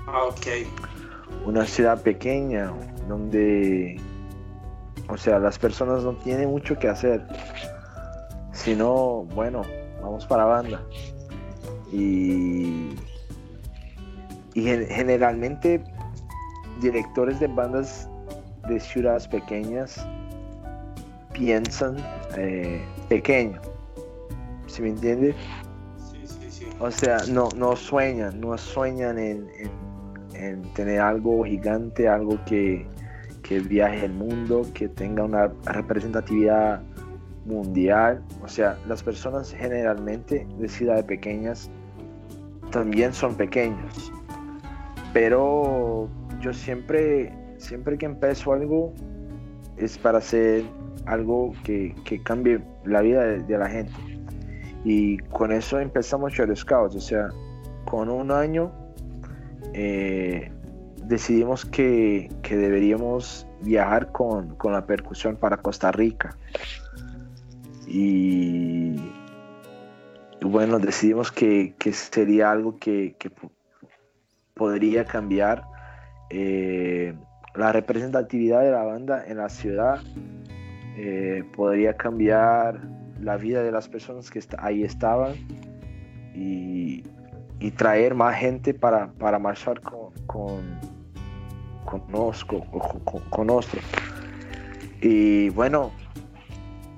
Ah, 0.07 0.25
ok. 0.25 0.47
Una 1.45 1.65
ciudad 1.65 2.01
pequeña 2.01 2.71
donde, 3.09 3.99
o 5.09 5.17
sea, 5.17 5.39
las 5.39 5.59
personas 5.59 6.03
no 6.03 6.13
tienen 6.17 6.49
mucho 6.49 6.77
que 6.79 6.87
hacer, 6.87 7.25
sino, 8.53 9.25
bueno, 9.35 9.63
vamos 10.01 10.25
para 10.25 10.45
banda. 10.45 10.81
Y, 11.91 12.95
y 14.53 14.61
generalmente 14.61 15.83
directores 16.81 17.39
de 17.39 17.47
bandas 17.47 18.09
de 18.67 18.79
ciudades 18.79 19.27
pequeñas 19.27 20.05
piensan 21.33 21.97
eh, 22.37 22.83
pequeño 23.07 23.61
¿sí 24.75 24.81
me 24.81 24.89
entiendes? 24.89 25.35
Sí, 26.11 26.27
sí, 26.27 26.51
sí. 26.51 26.65
O 26.79 26.91
sea, 26.91 27.17
no, 27.29 27.47
no 27.55 27.75
sueñan, 27.77 28.41
no 28.41 28.57
sueñan 28.57 29.17
en, 29.17 29.47
tener 30.73 30.99
algo 30.99 31.45
gigante, 31.45 32.09
algo 32.09 32.37
que, 32.45 32.85
viaje 33.69 34.05
el 34.05 34.13
mundo, 34.13 34.63
que 34.73 34.89
tenga 34.89 35.23
una 35.23 35.49
representatividad 35.65 36.81
mundial. 37.45 38.21
O 38.43 38.49
sea, 38.49 38.77
las 38.87 39.01
personas 39.01 39.53
generalmente 39.53 40.45
de 40.57 40.67
ciudades 40.67 41.05
pequeñas 41.05 41.69
también 42.71 43.13
son 43.13 43.35
pequeños. 43.35 44.11
Pero 45.13 46.09
yo 46.41 46.51
siempre, 46.51 47.31
siempre 47.59 47.97
que 47.97 48.07
empiezo 48.07 48.51
algo, 48.51 48.93
es 49.77 49.97
para 49.97 50.17
hacer 50.17 50.65
algo 51.05 51.53
que, 51.63 51.95
cambie 52.23 52.59
la 52.83 53.01
vida 53.01 53.23
de 53.23 53.57
la 53.57 53.69
gente. 53.69 54.14
Y 54.85 55.17
con 55.17 55.51
eso 55.51 55.79
empezamos 55.79 56.31
Shadow 56.33 56.55
Scouts, 56.55 56.95
o 56.95 57.01
sea, 57.01 57.29
con 57.85 58.07
un 58.07 58.31
año 58.31 58.71
eh, 59.73 60.51
decidimos 61.03 61.65
que, 61.65 62.29
deberíamos 62.47 63.47
viajar 63.61 64.11
con, 64.11 64.55
la 64.63 64.85
percusión 64.85 65.37
para 65.37 65.57
Costa 65.57 65.91
Rica. 65.91 66.37
Y, 67.87 68.95
bueno, 70.41 70.77
decidimos 70.77 71.31
que, 71.31 71.73
sería 71.91 72.51
algo 72.51 72.77
que, 72.77 73.15
podría 74.53 75.03
cambiar 75.03 75.63
eh, 76.29 77.13
la 77.55 77.71
representatividad 77.71 78.61
de 78.61 78.71
la 78.71 78.83
banda 78.83 79.25
en 79.27 79.37
la 79.37 79.49
ciudad, 79.49 79.99
eh, 80.95 81.43
podría 81.55 81.97
cambiar 81.97 82.79
la 83.19 83.37
vida 83.37 83.63
de 83.63 83.71
las 83.71 83.87
personas 83.87 84.29
que 84.29 84.41
ahí 84.57 84.83
estaban 84.83 85.35
y, 86.33 87.03
traer 87.77 88.13
más 88.13 88.35
gente 88.35 88.75
para, 88.75 89.11
para 89.13 89.39
marchar 89.39 89.81
con, 89.81 90.11
con, 90.27 90.79
con, 91.83 92.01
con, 93.29 93.47
nosotros. 93.47 93.83
Y 95.01 95.49
bueno, 95.49 95.91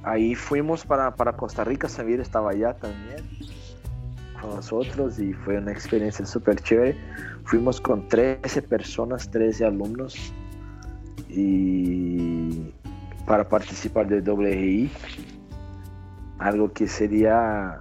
ahí 0.03 0.35
fuimos 0.35 0.85
para, 0.85 1.11
Costa 1.37 1.63
Rica, 1.63 1.87
Samir 1.87 2.19
estaba 2.19 2.51
allá 2.51 2.73
también 2.73 3.23
con 4.41 4.55
nosotros 4.55 5.19
y 5.19 5.33
fue 5.33 5.57
una 5.57 5.71
experiencia 5.71 6.25
súper 6.25 6.61
chévere. 6.61 6.97
Fuimos 7.45 7.79
con 7.79 8.07
13 8.09 8.61
personas, 8.63 9.31
13 9.31 9.65
alumnos 9.65 10.33
y 11.29 12.71
para 13.25 13.47
participar 13.47 14.07
del 14.07 14.27
WGI 14.27 14.91
algo 16.39 16.71
que 16.71 16.87
sería 16.87 17.79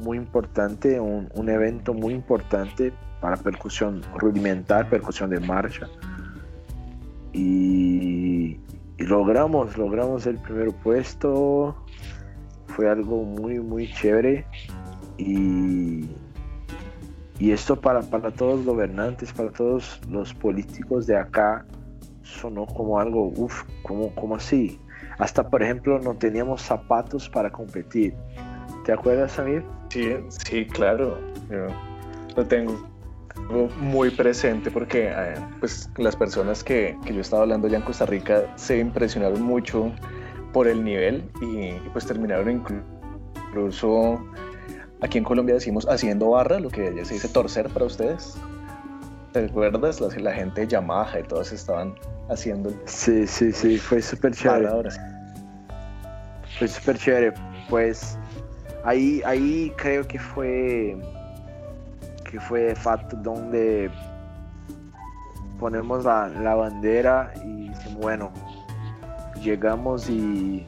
muy 0.00 0.16
importante, 0.16 1.00
un, 1.00 1.48
evento 1.48 1.94
muy 1.94 2.14
importante 2.14 2.92
para 3.20 3.36
percusión 3.36 4.02
rudimentar, 4.16 4.88
percusión 4.88 5.30
de 5.30 5.40
marcha. 5.40 5.88
Y, 7.32 8.58
logramos, 8.98 9.76
logramos 9.76 10.26
el 10.26 10.38
primer 10.38 10.72
puesto. 10.72 11.76
Fue 12.66 12.88
algo 12.88 13.24
muy, 13.24 13.58
muy 13.60 13.90
chévere. 13.92 14.46
Y, 15.16 16.08
y 17.38 17.50
esto 17.50 17.80
para, 17.80 18.02
para 18.02 18.30
todos 18.30 18.58
los 18.58 18.66
gobernantes, 18.66 19.32
para 19.32 19.50
todos 19.50 20.00
los 20.08 20.32
políticos 20.34 21.06
de 21.06 21.16
acá, 21.16 21.66
sonó 22.22 22.66
como 22.66 23.00
algo, 23.00 23.32
uff, 23.36 23.64
como, 23.82 24.14
como 24.14 24.36
así? 24.36 24.78
Hasta, 25.18 25.48
por 25.48 25.62
ejemplo, 25.62 25.98
no 25.98 26.14
teníamos 26.14 26.62
zapatos 26.62 27.28
para 27.28 27.50
competir. 27.50 28.14
¿Te 28.84 28.92
acuerdas, 28.92 29.32
Samir? 29.32 29.64
Sí, 29.90 30.16
sí, 30.28 30.66
claro. 30.66 31.18
lo 32.36 32.46
tengo 32.46 32.88
muy 33.80 34.10
presente 34.10 34.70
porque 34.70 35.10
eh, 35.10 35.34
pues, 35.60 35.90
las 35.96 36.16
personas 36.16 36.62
que, 36.62 36.96
que, 37.04 37.14
yo 37.14 37.20
estaba 37.20 37.42
hablando 37.42 37.66
allá 37.66 37.78
en 37.78 37.82
Costa 37.82 38.04
Rica 38.04 38.44
se 38.56 38.78
impresionaron 38.78 39.42
mucho 39.42 39.92
por 40.52 40.68
el 40.68 40.84
nivel 40.84 41.24
y, 41.40 41.72
pues 41.92 42.06
terminaron 42.06 42.64
incluso 43.50 44.24
aquí 45.00 45.18
en 45.18 45.24
Colombia 45.24 45.54
decimos 45.54 45.86
haciendo 45.88 46.30
barra, 46.30 46.60
lo 46.60 46.68
que 46.70 46.88
allá 46.88 47.04
se 47.04 47.14
dice 47.14 47.28
torcer 47.28 47.68
para 47.68 47.84
ustedes. 47.84 48.36
¿Te 49.32 49.44
acuerdas? 49.44 50.00
La, 50.00 50.08
la 50.18 50.32
gente 50.32 50.62
de 50.62 50.68
Yamaha 50.68 51.20
y 51.20 51.22
todos 51.24 51.52
estaban 51.52 51.94
haciendo. 52.28 52.72
Sí, 52.86 53.26
sí, 53.26 53.52
sí, 53.52 53.78
fue 53.78 54.00
súper 54.00 54.32
chévere. 54.32 54.68
Fue 56.58 56.68
súper 56.68 56.98
chévere. 56.98 57.34
Pues 57.68 58.18
ahí, 58.84 59.22
ahí 59.24 59.72
creo 59.76 60.06
que 60.06 60.18
fue 60.18 60.96
que 62.30 62.38
fue 62.40 62.60
de 62.60 62.74
facto 62.74 63.16
donde 63.16 63.90
ponemos 65.58 66.04
la, 66.04 66.28
la 66.28 66.54
bandera 66.54 67.32
y 67.44 67.70
bueno, 68.00 68.30
llegamos 69.42 70.08
y, 70.10 70.66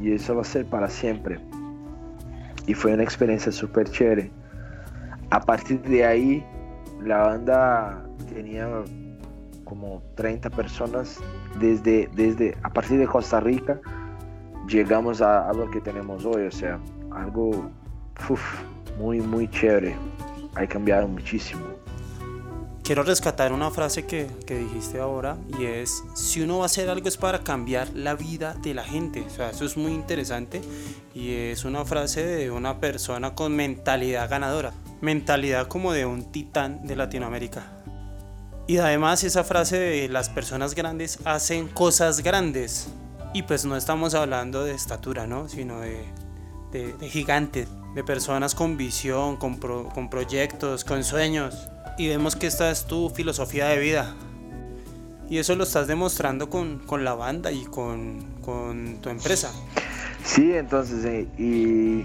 y, 0.00 0.12
eso 0.12 0.34
va 0.34 0.42
a 0.42 0.44
ser 0.44 0.66
para 0.66 0.88
siempre. 0.88 1.38
Y 2.66 2.74
fue 2.74 2.94
una 2.94 3.02
experiencia 3.02 3.52
súper 3.52 3.90
chévere. 3.90 4.30
A 5.30 5.40
partir 5.40 5.80
de 5.82 6.04
ahí, 6.04 6.46
la 7.04 7.18
banda 7.18 8.02
tenía 8.32 8.68
como 9.64 10.02
30 10.16 10.50
personas 10.50 11.18
desde, 11.58 12.08
desde 12.14 12.56
a 12.62 12.70
partir 12.70 12.98
de 12.98 13.06
Costa 13.06 13.40
Rica 13.40 13.80
llegamos 14.68 15.20
a, 15.20 15.52
lo 15.52 15.70
que 15.70 15.80
tenemos 15.80 16.24
hoy, 16.24 16.46
o 16.46 16.52
sea, 16.52 16.78
algo 17.10 17.70
muy, 18.98 19.20
muy 19.20 19.48
chévere. 19.48 19.96
Ha 20.54 20.66
cambiado 20.66 21.08
muchísimo. 21.08 21.62
Quiero 22.82 23.04
rescatar 23.04 23.52
una 23.52 23.70
frase 23.70 24.06
que, 24.06 24.28
que, 24.44 24.58
dijiste 24.58 24.98
ahora 24.98 25.36
y 25.58 25.64
es, 25.64 26.02
si 26.14 26.42
uno 26.42 26.58
va 26.58 26.64
a 26.64 26.66
hacer 26.66 26.90
algo 26.90 27.08
es 27.08 27.16
para 27.16 27.38
cambiar 27.38 27.88
la 27.94 28.14
vida 28.14 28.54
de 28.54 28.74
la 28.74 28.82
gente. 28.82 29.24
O 29.26 29.30
sea, 29.30 29.50
eso 29.50 29.64
es 29.64 29.76
muy 29.76 29.92
interesante 29.92 30.60
y 31.14 31.32
es 31.32 31.64
una 31.64 31.84
frase 31.84 32.26
de 32.26 32.50
una 32.50 32.80
persona 32.80 33.34
con 33.34 33.54
mentalidad 33.54 34.28
ganadora. 34.28 34.72
Mentalidad 35.02 35.66
como 35.68 35.92
de 35.92 36.06
un 36.06 36.32
titán 36.32 36.86
de 36.86 36.96
Latinoamérica. 36.96 37.66
Y 38.66 38.78
además 38.78 39.22
esa 39.24 39.44
frase 39.44 39.78
de 39.78 40.08
las 40.08 40.30
personas 40.30 40.74
grandes 40.74 41.18
hacen 41.26 41.68
cosas 41.68 42.22
grandes. 42.22 42.88
Y 43.34 43.42
pues 43.42 43.66
no 43.66 43.76
estamos 43.76 44.14
hablando 44.14 44.64
de 44.64 44.72
estatura, 44.72 45.26
¿no? 45.26 45.48
Sino 45.48 45.80
de, 45.80 46.06
de, 46.70 46.94
de 46.94 47.08
gigantes, 47.10 47.68
de 47.94 48.04
personas 48.04 48.54
con 48.54 48.78
visión, 48.78 49.36
con, 49.36 49.58
pro, 49.58 49.90
con 49.92 50.08
proyectos, 50.08 50.84
con 50.84 51.04
sueños. 51.04 51.68
Y 51.98 52.08
vemos 52.08 52.36
que 52.36 52.46
esta 52.46 52.70
es 52.70 52.86
tu 52.86 53.10
filosofía 53.10 53.66
de 53.66 53.78
vida. 53.78 54.14
Y 55.28 55.38
eso 55.38 55.56
lo 55.56 55.64
estás 55.64 55.86
demostrando 55.86 56.50
con, 56.50 56.78
con 56.80 57.04
la 57.04 57.14
banda 57.14 57.50
y 57.50 57.64
con, 57.64 58.40
con, 58.42 58.98
tu 59.00 59.08
empresa. 59.08 59.50
Sí, 60.24 60.52
entonces, 60.52 61.04
eh, 61.04 61.26
y 61.38 62.04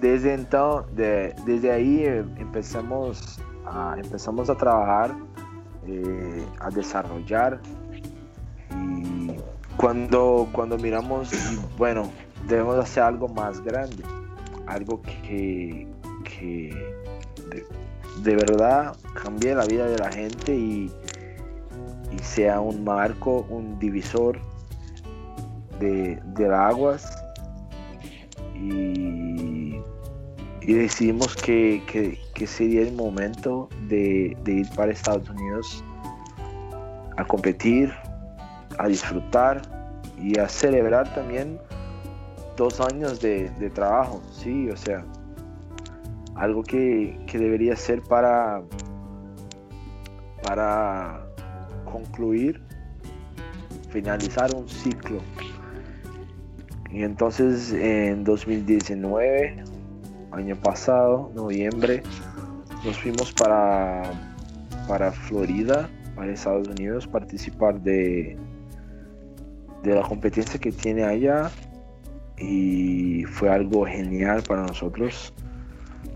desde 0.00 0.34
entonces, 0.34 0.94
de, 0.96 1.34
desde 1.44 1.70
ahí 1.70 2.04
eh, 2.04 2.24
empezamos 2.38 3.38
a, 3.66 3.96
empezamos 4.02 4.48
a 4.48 4.54
trabajar, 4.56 5.14
eh, 5.86 6.44
a 6.58 6.70
desarrollar. 6.70 7.60
Y 8.70 9.32
cuando, 9.76 10.48
cuando 10.52 10.78
miramos, 10.78 11.30
bueno, 11.76 12.10
debemos 12.48 12.78
hacer 12.78 13.02
algo 13.02 13.28
más 13.28 13.60
grande, 13.60 14.02
algo 14.66 15.02
que, 15.02 15.86
que 16.24 16.94
de, 18.22 18.36
verdad 18.36 18.96
cambie 19.22 19.54
la 19.54 19.66
vida 19.66 19.86
de 19.86 19.98
la 19.98 20.10
gente 20.10 20.54
y, 20.54 20.90
y 22.10 22.18
sea 22.20 22.60
un 22.60 22.84
marco, 22.84 23.46
un 23.50 23.78
divisor 23.78 24.38
de, 25.78 26.20
de 26.34 26.54
aguas. 26.54 27.10
Y, 28.54 29.39
y 30.62 30.74
decidimos 30.74 31.34
que, 31.36 31.82
que, 32.34 32.46
sería 32.46 32.82
el 32.82 32.92
momento 32.92 33.68
de, 33.88 34.36
de 34.44 34.52
ir 34.52 34.68
para 34.74 34.92
Estados 34.92 35.28
Unidos 35.30 35.84
a 37.16 37.24
competir, 37.24 37.92
a 38.78 38.88
disfrutar 38.88 39.62
y 40.18 40.38
a 40.38 40.48
celebrar 40.48 41.12
también 41.14 41.58
dos 42.56 42.80
años 42.80 43.20
de, 43.20 43.50
de, 43.58 43.70
trabajo, 43.70 44.22
sí, 44.32 44.68
o 44.70 44.76
sea, 44.76 45.04
algo 46.34 46.62
que, 46.62 47.18
que, 47.26 47.38
debería 47.38 47.74
ser 47.74 48.02
para, 48.02 48.62
para 50.42 51.24
concluir, 51.90 52.62
finalizar 53.90 54.54
un 54.54 54.68
ciclo. 54.68 55.20
Y 56.90 57.02
entonces 57.02 57.72
en 57.72 58.24
2019, 58.24 59.64
año 60.32 60.56
pasado, 60.56 61.30
noviembre, 61.34 62.02
nos 62.84 62.96
fuimos 62.98 63.32
para, 63.32 64.02
para 64.88 65.12
Florida, 65.12 65.88
para 66.14 66.32
Estados 66.32 66.68
Unidos, 66.68 67.06
participar 67.06 67.80
de, 67.80 68.36
de 69.82 69.94
la 69.94 70.02
competencia 70.02 70.58
que 70.58 70.72
tiene 70.72 71.04
allá 71.04 71.50
y 72.38 73.24
fue 73.24 73.50
algo 73.50 73.86
genial 73.86 74.42
para 74.42 74.62
nosotros. 74.62 75.32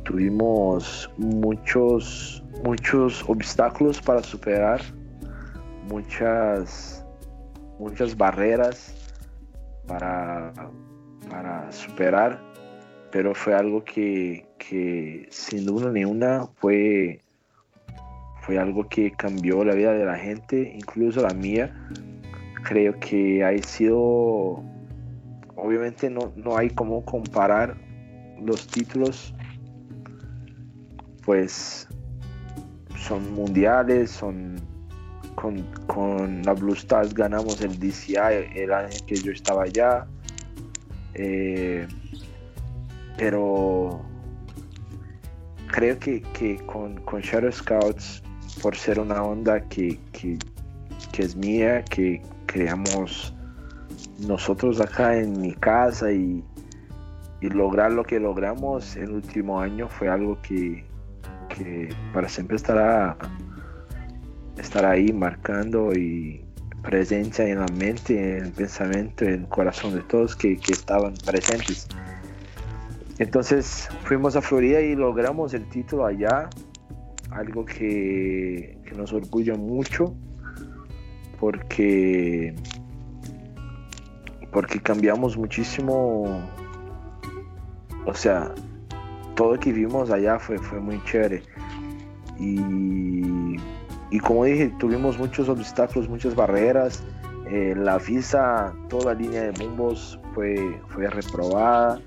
Tuvimos 0.04 1.10
muchos, 1.16 2.42
muchos 2.64 3.24
obstáculos 3.28 4.00
para 4.00 4.22
superar, 4.22 4.80
muchas, 5.88 7.04
muchas 7.78 8.16
barreras 8.16 8.94
para, 9.86 10.52
para 11.30 11.70
superar, 11.72 12.40
pero 13.14 13.32
fue 13.32 13.54
algo 13.54 13.84
que, 13.84 14.44
sin 15.30 15.64
duda 15.64 15.92
ninguna 15.92 16.48
fue, 16.56 17.20
fue 18.42 18.58
algo 18.58 18.88
que 18.88 19.12
cambió 19.12 19.64
la 19.64 19.76
vida 19.76 19.92
de 19.92 20.04
la 20.04 20.16
gente, 20.16 20.74
incluso 20.74 21.22
la 21.22 21.32
mía. 21.32 21.72
Creo 22.64 22.98
que 22.98 23.44
ha 23.44 23.56
sido 23.62 24.64
obviamente 25.54 26.10
no, 26.10 26.32
no 26.34 26.56
hay 26.56 26.70
como 26.70 27.04
comparar 27.04 27.76
los 28.42 28.66
títulos, 28.66 29.32
pues 31.24 31.86
son 32.96 33.32
mundiales, 33.32 34.10
son 34.10 34.56
con, 35.36 35.62
con, 35.86 36.42
la 36.42 36.52
Blue 36.54 36.74
Stars 36.74 37.14
ganamos 37.14 37.60
el 37.60 37.78
DCI 37.78 38.16
el 38.56 38.72
año 38.72 38.96
que 39.06 39.14
yo 39.14 39.30
estaba 39.30 39.62
allá. 39.62 40.04
Eh, 41.14 41.86
pero 43.16 44.00
creo 45.68 45.98
que, 45.98 46.22
que 46.22 46.56
con, 46.66 46.96
con, 47.02 47.20
Shadow 47.20 47.52
Scouts, 47.52 48.22
por 48.62 48.76
ser 48.76 49.00
una 49.00 49.22
onda 49.22 49.60
que, 49.68 49.98
que, 50.12 50.38
es 51.18 51.36
mía, 51.36 51.84
que 51.84 52.22
creamos 52.46 53.34
nosotros 54.20 54.80
acá 54.80 55.16
en 55.16 55.40
mi 55.40 55.52
casa 55.54 56.12
y, 56.12 56.44
y, 57.40 57.48
lograr 57.48 57.92
lo 57.92 58.04
que 58.04 58.18
logramos 58.18 58.96
el 58.96 59.10
último 59.10 59.60
año 59.60 59.88
fue 59.88 60.08
algo 60.08 60.40
que, 60.42 60.84
que 61.48 61.94
para 62.12 62.28
siempre 62.28 62.56
estará, 62.56 63.16
estará 64.56 64.90
ahí 64.90 65.12
marcando 65.12 65.92
y 65.92 66.44
presencia 66.82 67.46
en 67.48 67.60
la 67.60 67.66
mente, 67.76 68.38
en 68.38 68.44
el 68.46 68.52
pensamiento, 68.52 69.24
en 69.24 69.42
el 69.42 69.48
corazón 69.48 69.94
de 69.94 70.02
todos 70.02 70.36
que, 70.36 70.56
que 70.56 70.72
estaban 70.72 71.14
presentes. 71.24 71.88
Entonces 73.18 73.88
fuimos 74.04 74.36
a 74.36 74.42
Florida 74.42 74.80
y 74.80 74.96
logramos 74.96 75.54
el 75.54 75.68
título 75.68 76.06
allá, 76.06 76.50
algo 77.30 77.64
que, 77.64 78.78
que 78.84 78.94
nos 78.96 79.12
orgulla 79.12 79.54
mucho 79.54 80.14
porque 81.38 82.54
porque 84.54 84.80
cambiamos 84.80 85.36
muchísimo, 85.36 86.40
o 88.06 88.14
sea, 88.14 88.54
todo 89.34 89.54
lo 89.54 89.60
que 89.60 89.72
vimos 89.72 90.10
allá 90.10 90.38
fue, 90.38 90.58
fue 90.58 90.80
muy 90.80 91.02
chévere. 91.04 91.42
Y, 92.38 93.56
y 94.10 94.20
como 94.20 94.44
dije, 94.44 94.72
tuvimos 94.78 95.18
muchos 95.18 95.48
obstáculos, 95.48 96.08
muchas 96.08 96.36
barreras. 96.36 97.02
Eh, 97.50 97.74
la 97.76 97.98
visa, 97.98 98.72
toda 98.88 99.12
la 99.12 99.20
línea 99.20 99.42
de 99.42 99.50
bombos 99.50 100.20
fue, 100.34 100.80
fue 100.90 101.10
reprobada. 101.10 102.00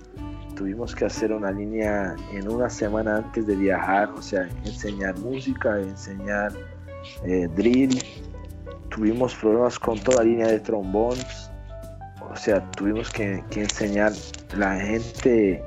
Tuvimos 0.57 0.95
que 0.95 1.05
hacer 1.05 1.31
una 1.31 1.51
línea 1.51 2.15
en 2.33 2.49
una 2.49 2.69
semana 2.69 3.17
antes 3.17 3.45
de 3.45 3.55
viajar, 3.55 4.09
o 4.11 4.21
sea, 4.21 4.49
enseñar 4.65 5.17
música, 5.19 5.79
enseñar 5.79 6.51
eh, 7.23 7.47
drill. 7.55 8.01
Tuvimos 8.89 9.35
problemas 9.35 9.77
con 9.77 9.99
toda 9.99 10.17
la 10.17 10.23
línea 10.23 10.47
de 10.47 10.59
trombones 10.59 11.51
o 12.31 12.35
sea, 12.35 12.61
tuvimos 12.71 13.09
que, 13.09 13.43
enseñar 13.55 14.11
la 14.55 14.79
gente 14.79 15.63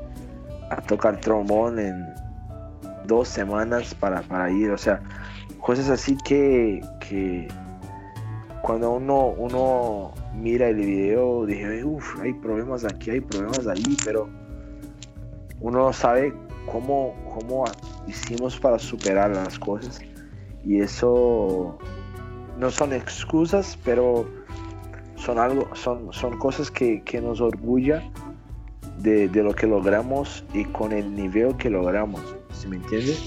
a 0.71 0.77
tocar 0.83 1.21
trombón 1.21 1.79
en 1.79 2.07
dos 3.07 3.29
semanas 3.29 3.95
para, 3.95 4.23
para 4.23 4.51
ir, 4.51 4.71
o 4.71 4.79
sea, 4.79 5.03
cosas 5.61 5.89
así 5.91 6.17
que, 6.25 6.81
que 7.01 7.49
cuando 8.63 8.93
uno, 8.93 9.29
uno 9.37 10.13
mira 10.35 10.69
el 10.69 10.77
video, 10.77 11.45
dije, 11.47 11.85
uff, 11.85 12.21
hay 12.21 12.35
problemas 12.35 12.85
aquí, 12.85 13.11
hay 13.11 13.21
problemas 13.21 13.67
allí, 13.67 13.97
pero 14.05 14.29
uno 15.61 15.93
sabe 15.93 16.35
cómo, 16.71 17.15
cómo 17.35 17.65
hicimos 18.07 18.59
para 18.59 18.79
superar 18.79 19.31
las 19.31 19.59
cosas 19.59 20.01
y 20.65 20.81
eso 20.81 21.79
no 22.59 22.71
son 22.71 22.93
excusas, 22.93 23.79
pero 23.85 24.27
son 25.17 25.39
algo, 25.39 25.69
son, 25.75 26.13
son 26.13 26.39
cosas 26.39 26.71
que, 26.71 27.03
que 27.03 27.21
nos 27.21 27.41
orgulla 27.41 28.03
de, 28.99 29.29
de, 29.29 29.43
lo 29.43 29.55
que 29.55 29.67
logramos 29.67 30.45
y 30.53 30.65
con 30.67 30.93
el 30.93 31.15
nivel 31.15 31.57
que 31.57 31.71
logramos, 31.71 32.21
¿sí 32.53 32.69
me 32.69 32.77
entiendes? 32.77 33.19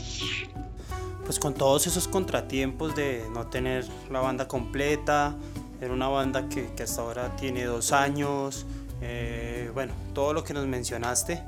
Pues 1.26 1.39
con 1.39 1.54
todos 1.54 1.88
esos 1.88 2.08
contratiempos 2.08 2.96
de 2.96 3.24
no 3.34 3.48
tener 3.48 3.86
la 4.12 4.19
banda 4.19 4.48
completa, 4.48 5.36
era 5.82 5.93
una 5.93 6.08
banda 6.08 6.48
que, 6.50 6.72
que 6.74 6.84
hasta 6.84 7.02
ahora 7.02 7.36
tiene 7.36 7.63
dos 7.65 7.91
años, 7.91 8.65
eh, 9.02 9.72
bueno, 9.74 9.93
todo 10.13 10.34
lo 10.34 10.43
que 10.43 10.54
nos 10.54 10.67
mencionaste, 10.67 11.41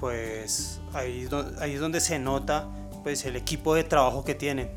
pues 0.00 0.80
ahí, 0.92 1.28
ahí 1.60 1.74
es 1.74 1.80
donde 1.80 2.00
se 2.00 2.18
nota 2.18 2.68
pues 3.02 3.24
el 3.24 3.36
equipo 3.36 3.74
de 3.74 3.84
trabajo 3.84 4.24
que 4.24 4.34
tienen 4.34 4.70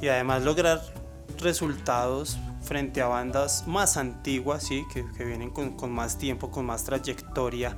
y 0.00 0.08
además 0.08 0.42
lograr 0.42 0.80
resultados 1.38 2.38
frente 2.62 3.00
a 3.00 3.06
bandas 3.06 3.66
más 3.66 3.96
antiguas, 3.96 4.64
¿sí? 4.64 4.84
que, 4.92 5.04
que 5.16 5.24
vienen 5.24 5.50
con, 5.50 5.76
con, 5.76 5.92
más 5.92 6.18
tiempo, 6.18 6.50
con 6.50 6.66
más 6.66 6.84
trayectoria, 6.84 7.76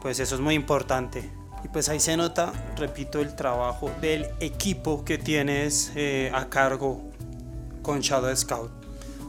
pues 0.00 0.18
eso 0.20 0.34
es 0.34 0.40
muy 0.40 0.54
importante. 0.54 1.30
Y 1.62 1.68
pues 1.68 1.88
ahí 1.88 2.00
se 2.00 2.16
nota, 2.16 2.52
repito, 2.76 3.20
el 3.20 3.34
trabajo 3.36 3.90
del 4.00 4.26
equipo 4.40 5.04
que 5.04 5.18
tienes 5.18 5.92
eh, 5.94 6.30
a 6.34 6.48
cargo 6.48 7.02
con 7.82 8.00
Shadow 8.00 8.34
Scout. 8.36 8.83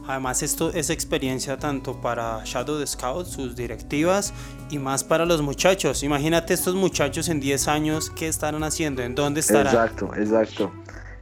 Además 0.06 0.42
esto 0.42 0.70
es 0.72 0.90
experiencia 0.90 1.58
tanto 1.58 2.00
para 2.00 2.42
Shadow 2.44 2.84
Scout, 2.86 3.26
sus 3.26 3.56
directivas 3.56 4.32
y 4.70 4.78
más 4.78 5.02
para 5.04 5.26
los 5.26 5.42
muchachos. 5.42 6.02
Imagínate 6.02 6.54
estos 6.54 6.74
muchachos 6.74 7.28
en 7.28 7.40
10 7.40 7.68
años, 7.68 8.10
¿qué 8.10 8.28
estarán 8.28 8.62
haciendo? 8.62 9.02
¿En 9.02 9.14
dónde 9.14 9.40
estarán? 9.40 9.66
Exacto, 9.66 10.14
exacto. 10.14 10.72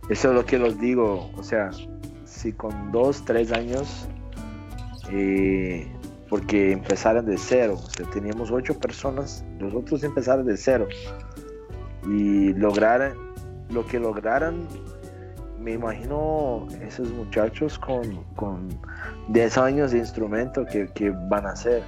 Eso 0.08 0.28
es 0.28 0.34
lo 0.34 0.44
que 0.44 0.58
los 0.58 0.78
digo. 0.78 1.30
O 1.36 1.42
sea, 1.42 1.70
si 2.24 2.52
con 2.52 2.92
2, 2.92 3.24
3 3.24 3.52
años, 3.52 4.06
eh, 5.10 5.90
porque 6.28 6.72
empezaron 6.72 7.24
de 7.26 7.38
cero. 7.38 7.78
O 7.82 7.90
sea, 7.90 8.10
teníamos 8.10 8.50
8 8.50 8.78
personas, 8.78 9.44
los 9.58 9.74
otros 9.74 10.02
empezaron 10.04 10.46
de 10.46 10.56
cero. 10.56 10.88
Y 12.06 12.52
lograron 12.54 13.16
lo 13.70 13.86
que 13.86 13.98
lograron 13.98 14.68
me 15.64 15.72
imagino 15.72 16.66
esos 16.86 17.10
muchachos 17.10 17.78
con, 17.78 18.22
con 18.36 18.68
10 19.28 19.58
años 19.58 19.92
de 19.92 19.98
instrumento 19.98 20.66
que, 20.66 20.86
que 20.88 21.10
van 21.10 21.46
a 21.46 21.50
hacer. 21.52 21.82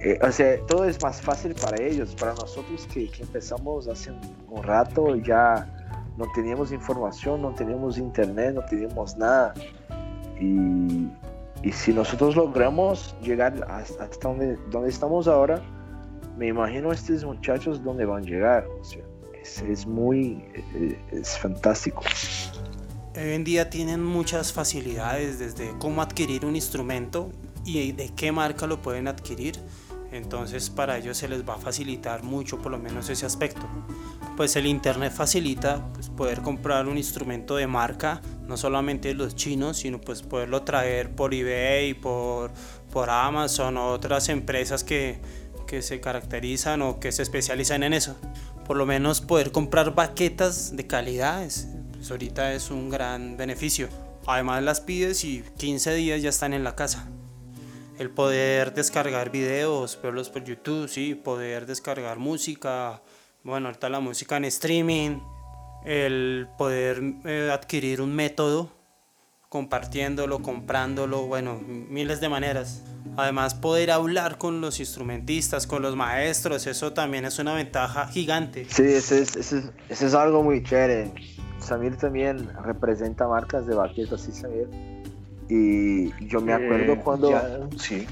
Eh, 0.00 0.18
o 0.20 0.32
sea, 0.32 0.58
todo 0.66 0.84
es 0.84 1.00
más 1.00 1.22
fácil 1.22 1.54
para 1.54 1.80
ellos. 1.80 2.16
Para 2.16 2.34
nosotros 2.34 2.88
que, 2.92 3.08
empezamos 3.20 3.86
hace 3.86 4.12
un 4.48 4.62
rato 4.64 5.14
ya 5.14 5.68
no 6.16 6.26
teníamos 6.34 6.72
información, 6.72 7.40
no 7.40 7.54
teníamos 7.54 7.98
internet, 7.98 8.54
no 8.54 8.64
teníamos 8.64 9.16
nada. 9.16 9.54
Y, 10.40 11.08
y 11.62 11.72
si 11.72 11.92
nosotros 11.92 12.34
logramos 12.34 13.14
llegar 13.22 13.64
hasta, 13.70 14.04
hasta 14.04 14.28
donde, 14.28 14.56
donde 14.70 14.88
estamos 14.88 15.28
ahora, 15.28 15.62
me 16.36 16.48
imagino 16.48 16.90
estos 16.90 17.24
muchachos 17.24 17.84
dónde 17.84 18.06
van 18.06 18.24
a 18.24 18.26
llegar. 18.26 18.66
O 18.80 18.82
sea, 18.82 19.02
es, 19.42 19.86
muy, 19.86 20.44
es 21.10 21.38
fantástico. 21.38 22.02
Hoy 23.16 23.32
en 23.32 23.44
día 23.44 23.70
tienen 23.70 24.04
muchas 24.04 24.52
facilidades 24.52 25.38
desde 25.38 25.72
cómo 25.78 26.02
adquirir 26.02 26.44
un 26.44 26.56
instrumento 26.56 27.30
y 27.64 27.92
de 27.92 28.10
qué 28.14 28.32
marca 28.32 28.66
lo 28.66 28.80
pueden 28.80 29.08
adquirir. 29.08 29.58
Entonces 30.12 30.70
para 30.70 30.98
ellos 30.98 31.16
se 31.16 31.28
les 31.28 31.48
va 31.48 31.54
a 31.54 31.58
facilitar 31.58 32.22
mucho 32.22 32.58
por 32.58 32.72
lo 32.72 32.78
menos 32.78 33.08
ese 33.08 33.26
aspecto. 33.26 33.62
Pues 34.36 34.56
el 34.56 34.66
internet 34.66 35.12
facilita 35.12 35.86
pues, 35.92 36.08
poder 36.08 36.40
comprar 36.40 36.88
un 36.88 36.96
instrumento 36.96 37.56
de 37.56 37.66
marca, 37.66 38.20
no 38.46 38.56
solamente 38.56 39.14
los 39.14 39.36
chinos, 39.36 39.78
sino 39.78 40.00
pues 40.00 40.22
poderlo 40.22 40.62
traer 40.62 41.10
por 41.10 41.34
eBay, 41.34 41.94
por, 41.94 42.50
por 42.92 43.10
Amazon 43.10 43.76
o 43.76 43.88
otras 43.88 44.28
empresas 44.28 44.82
que, 44.82 45.20
que 45.66 45.82
se 45.82 46.00
caracterizan 46.00 46.82
o 46.82 46.98
que 46.98 47.12
se 47.12 47.22
especializan 47.22 47.82
en 47.82 47.92
eso 47.92 48.16
por 48.70 48.76
lo 48.76 48.86
menos 48.86 49.20
poder 49.20 49.50
comprar 49.50 49.96
baquetas 49.96 50.76
de 50.76 50.86
calidad, 50.86 51.42
es, 51.42 51.66
pues 51.90 52.08
ahorita 52.08 52.54
es 52.54 52.70
un 52.70 52.88
gran 52.88 53.36
beneficio. 53.36 53.88
Además 54.24 54.62
las 54.62 54.80
pides 54.80 55.24
y 55.24 55.42
15 55.58 55.92
días 55.94 56.22
ya 56.22 56.28
están 56.28 56.54
en 56.54 56.62
la 56.62 56.76
casa. 56.76 57.08
El 57.98 58.10
poder 58.10 58.72
descargar 58.72 59.32
videos, 59.32 59.98
verlos 60.00 60.30
por 60.30 60.44
YouTube, 60.44 60.88
sí, 60.88 61.16
poder 61.16 61.66
descargar 61.66 62.20
música, 62.20 63.02
bueno, 63.42 63.66
ahorita 63.66 63.88
la 63.88 63.98
música 63.98 64.36
en 64.36 64.44
streaming, 64.44 65.18
el 65.84 66.46
poder 66.56 67.02
eh, 67.24 67.50
adquirir 67.52 68.00
un 68.00 68.14
método 68.14 68.70
compartiéndolo, 69.50 70.42
comprándolo, 70.42 71.26
bueno, 71.26 71.60
miles 71.66 72.20
de 72.20 72.28
maneras. 72.28 72.84
Además, 73.16 73.54
poder 73.56 73.90
hablar 73.90 74.38
con 74.38 74.60
los 74.60 74.78
instrumentistas, 74.78 75.66
con 75.66 75.82
los 75.82 75.96
maestros, 75.96 76.68
eso 76.68 76.92
también 76.92 77.24
es 77.24 77.38
una 77.40 77.54
ventaja 77.54 78.06
gigante. 78.06 78.64
Sí, 78.70 78.84
eso 78.84 79.16
es, 79.16 79.34
eso 79.34 79.58
es, 79.58 79.64
eso 79.88 80.06
es 80.06 80.14
algo 80.14 80.44
muy 80.44 80.62
chévere. 80.62 81.12
Samir 81.58 81.96
también 81.96 82.48
representa 82.62 83.26
marcas 83.26 83.66
de 83.66 83.74
baquetas, 83.74 84.20
sí, 84.20 84.32
Samir. 84.32 84.68
Y 85.48 86.26
yo 86.28 86.40
me 86.40 86.52
acuerdo 86.52 86.92
eh, 86.92 87.00
cuando... 87.02 87.30
Ya, 87.32 87.68
sí. 87.76 88.06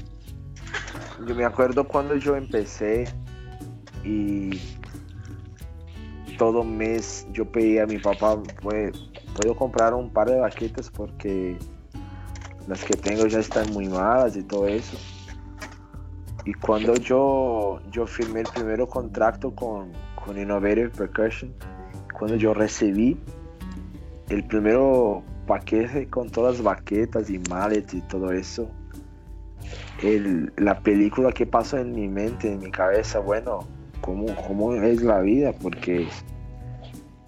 Yo 1.25 1.35
me 1.35 1.45
acuerdo 1.45 1.87
cuando 1.87 2.17
yo 2.17 2.35
empecé 2.35 3.05
y 4.03 4.59
todo 6.37 6.65
mes 6.65 7.25
yo 7.31 7.49
pedía 7.49 7.83
a 7.83 7.85
mi 7.85 7.97
papá, 7.97 8.41
pues, 8.61 8.91
puedo 9.39 9.55
comprar 9.55 9.93
un 9.93 10.09
par 10.09 10.29
de 10.29 10.37
baquetas 10.37 10.89
porque 10.89 11.57
las 12.67 12.83
que 12.83 12.95
tengo 12.95 13.25
ya 13.27 13.39
están 13.39 13.71
muy 13.71 13.87
malas 13.87 14.35
y 14.35 14.43
todo 14.43 14.67
eso. 14.67 14.97
Y 16.45 16.53
cuando 16.53 16.95
yo, 16.95 17.79
yo 17.89 18.05
firmé 18.05 18.41
el 18.41 18.47
primer 18.53 18.85
contrato 18.87 19.55
con, 19.55 19.93
con 20.15 20.37
Innovative 20.37 20.89
Percussion, 20.89 21.53
cuando 22.17 22.35
yo 22.35 22.53
recibí 22.53 23.17
el 24.29 24.43
primero 24.43 25.23
paquete 25.47 26.07
con 26.09 26.29
todas 26.29 26.55
las 26.55 26.63
baquetas 26.63 27.29
y 27.29 27.39
mallets 27.49 27.93
y 27.93 28.01
todo 28.01 28.31
eso, 28.31 28.69
la 30.57 30.79
película 30.79 31.31
que 31.31 31.45
pasó 31.45 31.77
en 31.77 31.93
mi 31.93 32.07
mente, 32.09 32.51
en 32.51 32.59
mi 32.59 32.71
cabeza, 32.71 33.19
bueno, 33.19 33.59
¿cómo, 34.01 34.25
cómo 34.47 34.73
es 34.73 35.01
la 35.01 35.19
vida? 35.21 35.53
Porque 35.53 36.07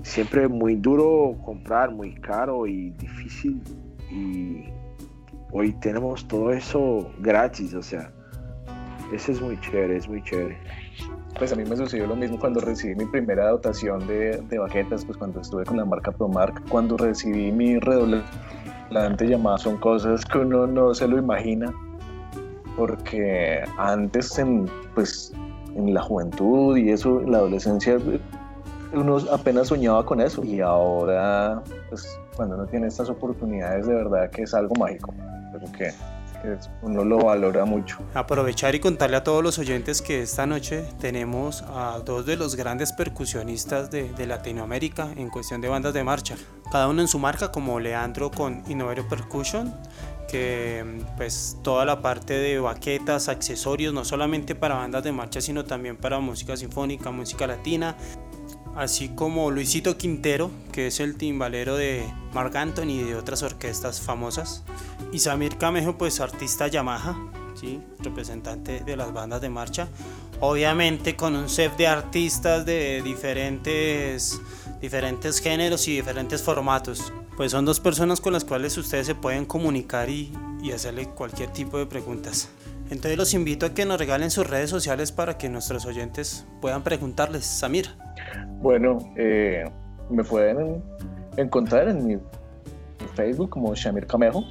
siempre 0.04 0.48
muy 0.48 0.76
duro 0.76 1.36
comprar, 1.46 1.92
muy 1.92 2.14
caro 2.16 2.68
y 2.68 2.92
difícil. 2.92 3.62
Y 4.10 4.66
hoy 5.52 5.74
tenemos 5.74 6.28
todo 6.28 6.52
eso 6.52 7.12
gratis, 7.20 7.74
o 7.74 7.82
sea, 7.82 8.12
eso 9.14 9.32
es 9.32 9.42
muy 9.42 9.60
chévere, 9.62 9.98
es 9.98 10.08
muy 10.08 10.22
chévere. 10.24 10.58
Pues 11.38 11.54
a 11.54 11.56
mí 11.56 11.64
me 11.64 11.76
sucedió 11.76 12.08
lo 12.08 12.16
mismo 12.16 12.38
cuando 12.40 12.60
recibí 12.60 12.94
mi 12.96 13.06
primera 13.06 13.50
dotación 13.50 14.06
de, 14.06 14.42
de 14.50 14.58
baquetas, 14.58 15.06
pues 15.06 15.18
cuando 15.18 15.40
estuve 15.40 15.64
con 15.64 15.78
la 15.78 15.86
marca 15.86 16.12
Promark, 16.12 16.68
cuando 16.70 16.98
recibí 16.98 17.52
mi 17.52 17.80
redoblante 17.80 19.28
llamada, 19.28 19.58
son 19.58 19.78
cosas 19.78 20.26
que 20.26 20.40
uno 20.40 20.68
no 20.68 20.94
se 20.94 21.08
lo 21.08 21.18
imagina, 21.18 21.74
porque 22.76 23.64
antes 23.78 24.38
en, 24.40 24.66
pues, 24.94 25.34
en 25.76 25.94
la 25.94 26.02
juventud 26.02 26.78
y 26.78 26.90
eso, 26.90 27.22
en 27.22 27.32
la 27.32 27.38
adolescencia, 27.40 27.98
uno 28.94 29.18
apenas 29.32 29.68
soñaba 29.68 30.06
con 30.06 30.22
eso 30.22 30.44
y 30.44 30.62
ahora, 30.62 31.62
pues 31.90 32.08
cuando 32.36 32.56
uno 32.56 32.66
tiene 32.66 32.88
estas 32.88 33.10
oportunidades, 33.10 33.88
de 33.88 33.94
verdad 33.94 34.30
que 34.30 34.44
es 34.44 34.54
algo 34.54 34.76
mágico, 34.76 35.14
pero 35.52 35.72
que, 35.72 35.94
uno 36.82 37.04
lo 37.04 37.20
valora 37.20 37.66
mucho. 37.66 38.00
Aprovechar 38.16 38.74
y 38.74 38.80
contarle 38.80 39.18
a 39.18 39.24
todos 39.24 39.44
los 39.44 39.60
oyentes 39.60 40.02
que 40.02 40.24
esta 40.24 40.48
noche 40.48 40.84
tenemos 41.00 41.64
a 41.68 42.00
dos 42.04 42.26
de 42.26 42.36
los 42.36 42.56
grandes 42.56 42.94
percusionistas 42.94 43.92
de, 43.92 44.12
Latinoamérica 44.26 45.10
en 45.18 45.30
cuestión 45.30 45.62
de 45.62 45.68
bandas 45.68 45.94
de 45.94 46.04
marcha, 46.04 46.36
cada 46.72 46.88
uno 46.88 47.02
en 47.02 47.08
su 47.08 47.20
marca, 47.20 47.52
como 47.52 47.80
Leandro 47.80 48.32
con 48.32 48.64
Innovative 48.68 49.08
Percussion, 49.08 49.72
que 50.28 51.04
pues 51.18 51.58
toda 51.62 51.86
la 51.86 52.02
parte 52.02 52.34
de 52.34 52.60
baquetas, 52.60 53.28
accesorios, 53.28 53.94
no 53.94 54.06
solamente 54.06 54.56
para 54.56 54.76
bandas 54.76 55.04
de 55.04 55.12
marcha, 55.12 55.42
sino 55.42 55.66
también 55.66 55.98
para 55.98 56.20
música 56.20 56.56
sinfónica, 56.56 57.12
música 57.12 57.46
latina, 57.46 57.98
así 58.76 59.10
como 59.10 59.52
Luisito 59.52 59.98
Quintero, 59.98 60.52
que 60.72 60.88
es 60.88 61.00
el 61.00 61.16
timbalero 61.16 61.76
de 61.76 62.06
Marc 62.34 62.56
Anthony 62.56 62.90
y 62.90 63.04
de 63.04 63.16
otras 63.16 63.44
orquestas 63.44 64.02
famosas, 64.02 64.64
y 65.12 65.20
Samir 65.20 65.58
Camejo, 65.58 65.98
pues 65.98 66.20
artista 66.20 66.68
Yamaha, 66.68 67.16
¿sí? 67.56 67.82
representante 68.00 68.82
de 68.82 68.96
las 68.96 69.14
bandas 69.14 69.42
de 69.42 69.50
marcha, 69.50 69.88
obviamente 70.40 71.16
con 71.16 71.36
un 71.36 71.50
set 71.50 71.76
de 71.78 71.88
artistas 71.88 72.66
de 72.66 73.02
diferentes, 73.04 74.40
diferentes 74.82 75.40
géneros 75.40 75.88
y 75.88 75.96
diferentes 75.96 76.42
formatos. 76.42 77.14
Pues 77.38 77.52
son 77.52 77.66
dos 77.66 77.80
personas 77.80 78.22
con 78.22 78.34
las 78.34 78.46
cuales 78.46 78.78
ustedes 78.78 79.08
se 79.08 79.16
pueden 79.16 79.46
comunicar 79.46 80.10
y, 80.10 80.32
y 80.62 80.72
hacerle 80.72 81.08
cualquier 81.08 81.52
tipo 81.52 81.78
de 81.78 81.86
preguntas. 81.86 82.50
Entonces 82.90 83.18
los 83.18 83.34
invito 83.34 83.66
a 83.66 83.74
que 83.74 83.86
nos 83.86 83.98
regalen 83.98 84.32
sus 84.32 84.46
redes 84.46 84.70
sociales 84.70 85.14
para 85.14 85.38
que 85.38 85.48
nuestros 85.48 85.86
oyentes 85.86 86.46
puedan 86.60 86.84
preguntarles. 86.84 87.46
Samir. 87.46 87.90
Bueno, 88.62 89.00
eh, 89.16 89.66
me 90.10 90.24
pueden 90.24 90.84
encontrar 91.38 91.88
en 91.88 92.06
mi 92.06 92.18
Facebook 93.16 93.50
como 93.50 93.74
Shamir 93.76 94.06
Camejo 94.06 94.44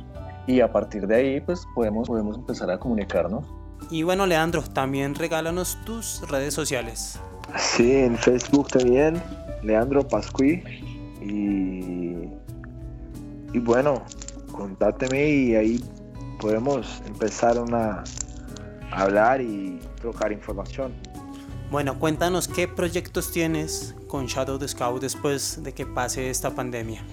y 0.46 0.60
a 0.60 0.72
partir 0.72 1.06
de 1.06 1.14
ahí 1.14 1.40
pues 1.40 1.64
podemos, 1.74 2.08
podemos 2.08 2.36
empezar 2.36 2.70
a 2.70 2.78
comunicarnos. 2.78 3.44
Y 3.90 4.02
bueno, 4.02 4.26
Leandro, 4.26 4.62
también 4.62 5.14
regálanos 5.14 5.78
tus 5.84 6.28
redes 6.28 6.54
sociales. 6.54 7.20
Sí, 7.56 7.92
en 7.92 8.16
Facebook 8.16 8.68
también, 8.68 9.20
Leandro 9.62 10.06
Pascuí. 10.06 10.62
Y, 11.22 12.30
y 13.52 13.58
bueno, 13.60 14.02
contáteme 14.52 15.28
y 15.28 15.54
ahí 15.54 15.84
podemos 16.40 17.02
empezar 17.06 17.56
a 17.58 18.04
hablar 18.92 19.40
y 19.40 19.78
trocar 20.00 20.32
información. 20.32 20.92
Bueno, 21.70 22.00
cuéntanos 22.00 22.48
qué 22.48 22.66
proyectos 22.66 23.30
tienes 23.30 23.94
con 24.08 24.26
Shadow 24.26 24.58
the 24.58 24.66
Scout 24.66 25.00
después 25.00 25.62
de 25.62 25.72
que 25.72 25.86
pase 25.86 26.28
esta 26.28 26.50
pandemia. 26.50 27.04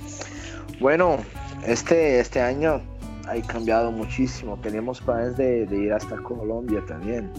Bueno, 0.79 1.17
este, 1.63 2.19
este 2.19 2.41
año 2.41 2.81
ha 3.27 3.39
cambiado 3.45 3.91
muchísimo. 3.91 4.57
Teníamos 4.59 4.99
planes 5.01 5.37
de, 5.37 5.67
ir 5.71 5.93
hasta 5.93 6.17
Colombia 6.17 6.83
también. 6.87 7.31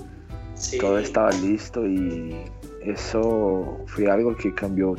Todo 0.80 1.00
estaba 1.00 1.32
listo 1.32 1.84
y 1.84 2.36
eso 2.84 3.80
fue 3.86 4.08
algo 4.08 4.36
que 4.36 4.54
cambió 4.54 4.94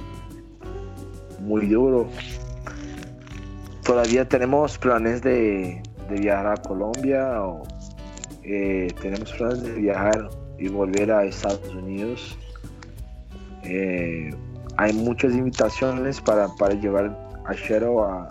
muy 1.40 1.68
duro. 1.68 2.06
Todavía 3.86 4.28
tenemos 4.28 4.78
planes 4.78 5.22
de, 5.22 5.82
viajar 6.10 6.48
a 6.48 6.58
Colombia 6.58 7.44
o 7.44 7.64
eh, 8.44 8.94
tenemos 9.02 9.32
planes 9.32 9.64
de 9.64 9.72
viajar 9.74 10.30
y 10.60 10.68
volver 10.68 11.12
a 11.12 11.26
Estados 11.26 11.74
Unidos. 11.74 12.38
Eh, 13.64 14.32
hay 14.78 14.94
muchas 14.94 15.34
invitaciones 15.34 16.22
para, 16.22 16.48
para 16.56 16.74
llevar 16.76 17.18
a 17.46 17.54
Shadow 17.54 18.04
a, 18.04 18.30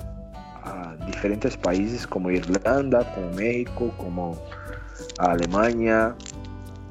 diferentes 1.07 1.57
países 1.57 2.07
como 2.07 2.31
Irlanda, 2.31 3.15
como 3.15 3.31
México, 3.33 3.91
como 3.97 4.37
Alemania. 5.19 6.15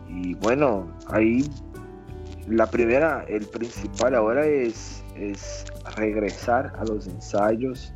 Y 0.10 0.34
bueno, 0.36 0.92
ahí 1.10 1.48
la 2.48 2.66
primera, 2.66 3.24
el 3.28 3.46
principal 3.46 4.16
ahora 4.16 4.46
es, 4.48 5.04
es 5.16 5.66
regresar 5.96 6.74
a 6.80 6.86
los 6.86 7.06
ensayos, 7.08 7.94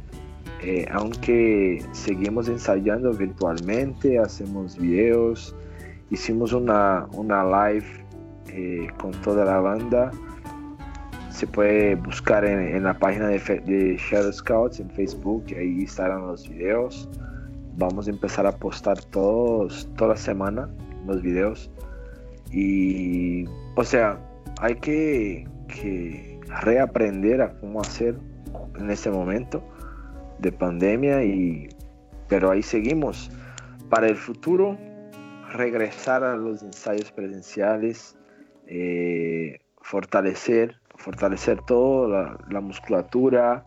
eh, 0.62 0.86
aunque 0.92 1.84
seguimos 1.92 2.48
ensayando 2.48 3.12
virtualmente, 3.14 4.20
hacemos 4.20 4.78
videos, 4.78 5.56
hicimos 6.12 6.54
una, 6.54 7.08
una 7.14 7.44
live 7.44 7.88
eh, 8.50 8.88
con 9.00 9.12
toda 9.22 9.46
la 9.46 9.60
banda 9.60 10.12
se 11.42 11.48
puede 11.48 11.96
buscar 11.96 12.46
en, 12.46 12.84
la 12.84 12.94
página 12.94 13.28
de, 13.28 13.98
Shadow 13.98 14.32
Scouts 14.32 14.80
en 14.80 14.92
Facebook, 14.92 15.46
ahí 15.58 15.86
estarán 15.86 16.28
los 16.28 16.48
videos. 16.48 17.10
Vamos 17.78 18.08
a 18.08 18.12
empezar 18.12 18.46
a 18.46 18.52
postar 18.52 19.02
todos, 19.06 19.90
toda 19.98 20.12
la 20.12 20.18
semana 20.18 20.70
los 21.08 21.22
videos. 21.24 21.72
Y, 22.52 23.46
o 23.76 23.84
sea, 23.84 24.20
hay 24.60 24.76
que, 24.76 25.48
reaprender 26.62 27.42
a 27.42 27.54
cómo 27.60 27.82
hacer 27.82 28.20
en 28.78 28.92
este 28.92 29.10
momento 29.10 29.64
de 30.38 30.52
pandemia, 30.52 31.24
y, 31.24 31.70
pero 32.28 32.52
ahí 32.52 32.62
seguimos. 32.62 33.32
Para 33.90 34.08
el 34.08 34.16
futuro, 34.16 34.78
regresar 35.52 36.24
a 36.24 36.36
los 36.36 36.64
ensayos 36.64 37.12
presenciales, 37.12 38.18
eh, 38.68 39.60
fortalecer 39.82 40.82
fortalecer 41.02 41.62
todo, 41.66 42.08
la, 42.08 42.62
musculatura, 42.62 43.66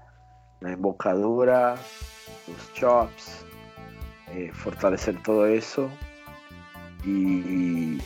la 0.61 0.73
embocadura, 0.73 1.75
los 2.47 2.73
chops, 2.75 3.45
eh, 4.33 4.51
fortalecer 4.53 5.21
todo 5.23 5.47
eso 5.47 5.91
y, 7.05 7.99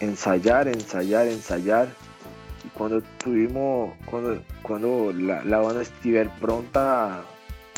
ensayar, 0.00 0.68
ensayar, 0.68 1.26
ensayar. 1.26 1.88
Y 2.64 2.68
cuando 2.68 3.02
tuvimos, 3.22 3.94
cuando, 4.06 4.42
cuando 4.62 5.12
la, 5.12 5.42
la 5.44 5.58
banda 5.58 5.82
estuviera 5.82 6.30
pronta 6.40 7.22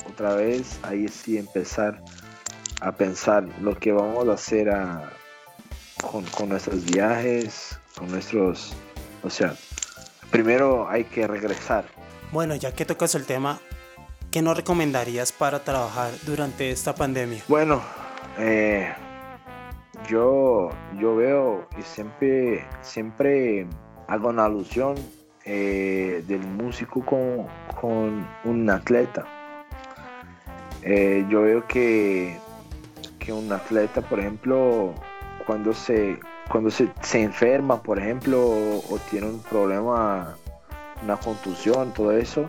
otra 0.08 0.34
vez, 0.34 0.78
ahí 0.82 1.08
sí 1.08 1.38
empezar 1.38 2.02
a 2.80 2.92
pensar 2.92 3.48
lo 3.60 3.76
que 3.76 3.92
vamos 3.92 4.28
a 4.28 4.32
hacer 4.32 4.68
con, 6.02 6.24
con 6.24 6.48
nuestros 6.48 6.84
viajes, 6.84 7.78
con 7.96 8.10
nuestros, 8.10 8.74
o 9.22 9.30
sea, 9.30 9.54
primero 10.30 10.88
hay 10.88 11.04
que 11.04 11.26
regresar. 11.26 11.84
Bueno, 12.32 12.54
ya 12.54 12.74
que 12.74 12.84
tocas 12.84 13.14
el 13.14 13.24
tema, 13.24 13.60
¿qué 14.30 14.42
nos 14.42 14.56
recomendarías 14.56 15.32
para 15.32 15.64
trabajar 15.64 16.10
durante 16.24 16.70
esta 16.70 16.94
pandemia? 16.94 17.42
Bueno, 17.48 17.82
eh, 18.38 18.92
yo, 20.08 20.70
yo 20.98 21.16
veo 21.16 21.68
y 21.78 21.82
siempre, 21.82 22.66
siempre 22.82 23.66
hago 24.08 24.28
una 24.28 24.44
alusión 24.44 24.96
eh, 25.44 26.22
del 26.26 26.40
músico 26.40 27.04
con, 27.04 27.46
con 27.80 28.28
un 28.44 28.70
atleta. 28.70 29.24
Eh, 30.82 31.24
yo 31.28 31.42
veo 31.42 31.66
que, 31.66 32.38
que 33.18 33.32
un 33.32 33.50
atleta, 33.52 34.02
por 34.02 34.20
ejemplo, 34.20 34.94
cuando 35.46 35.72
se 35.72 36.18
cuando 36.48 36.70
se, 36.70 36.88
enferma, 37.14 37.82
por 37.82 37.98
ejemplo, 37.98 38.40
o, 38.40 38.98
tiene 39.10 39.26
un 39.26 39.40
problema, 39.40 40.36
una 41.02 41.16
contusión, 41.16 41.92
todo 41.92 42.12
eso, 42.12 42.48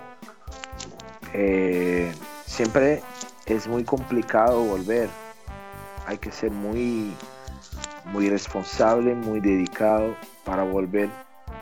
eh, 1.33 2.11
siempre 2.45 3.01
es 3.45 3.67
muy 3.67 3.83
complicado 3.83 4.61
volver. 4.63 5.09
Hay 6.05 6.17
que 6.17 6.31
ser 6.31 6.51
muy, 6.51 7.11
muy 8.05 8.29
responsable, 8.29 9.15
muy 9.15 9.39
dedicado 9.39 10.15
para 10.45 10.63
volver 10.63 11.09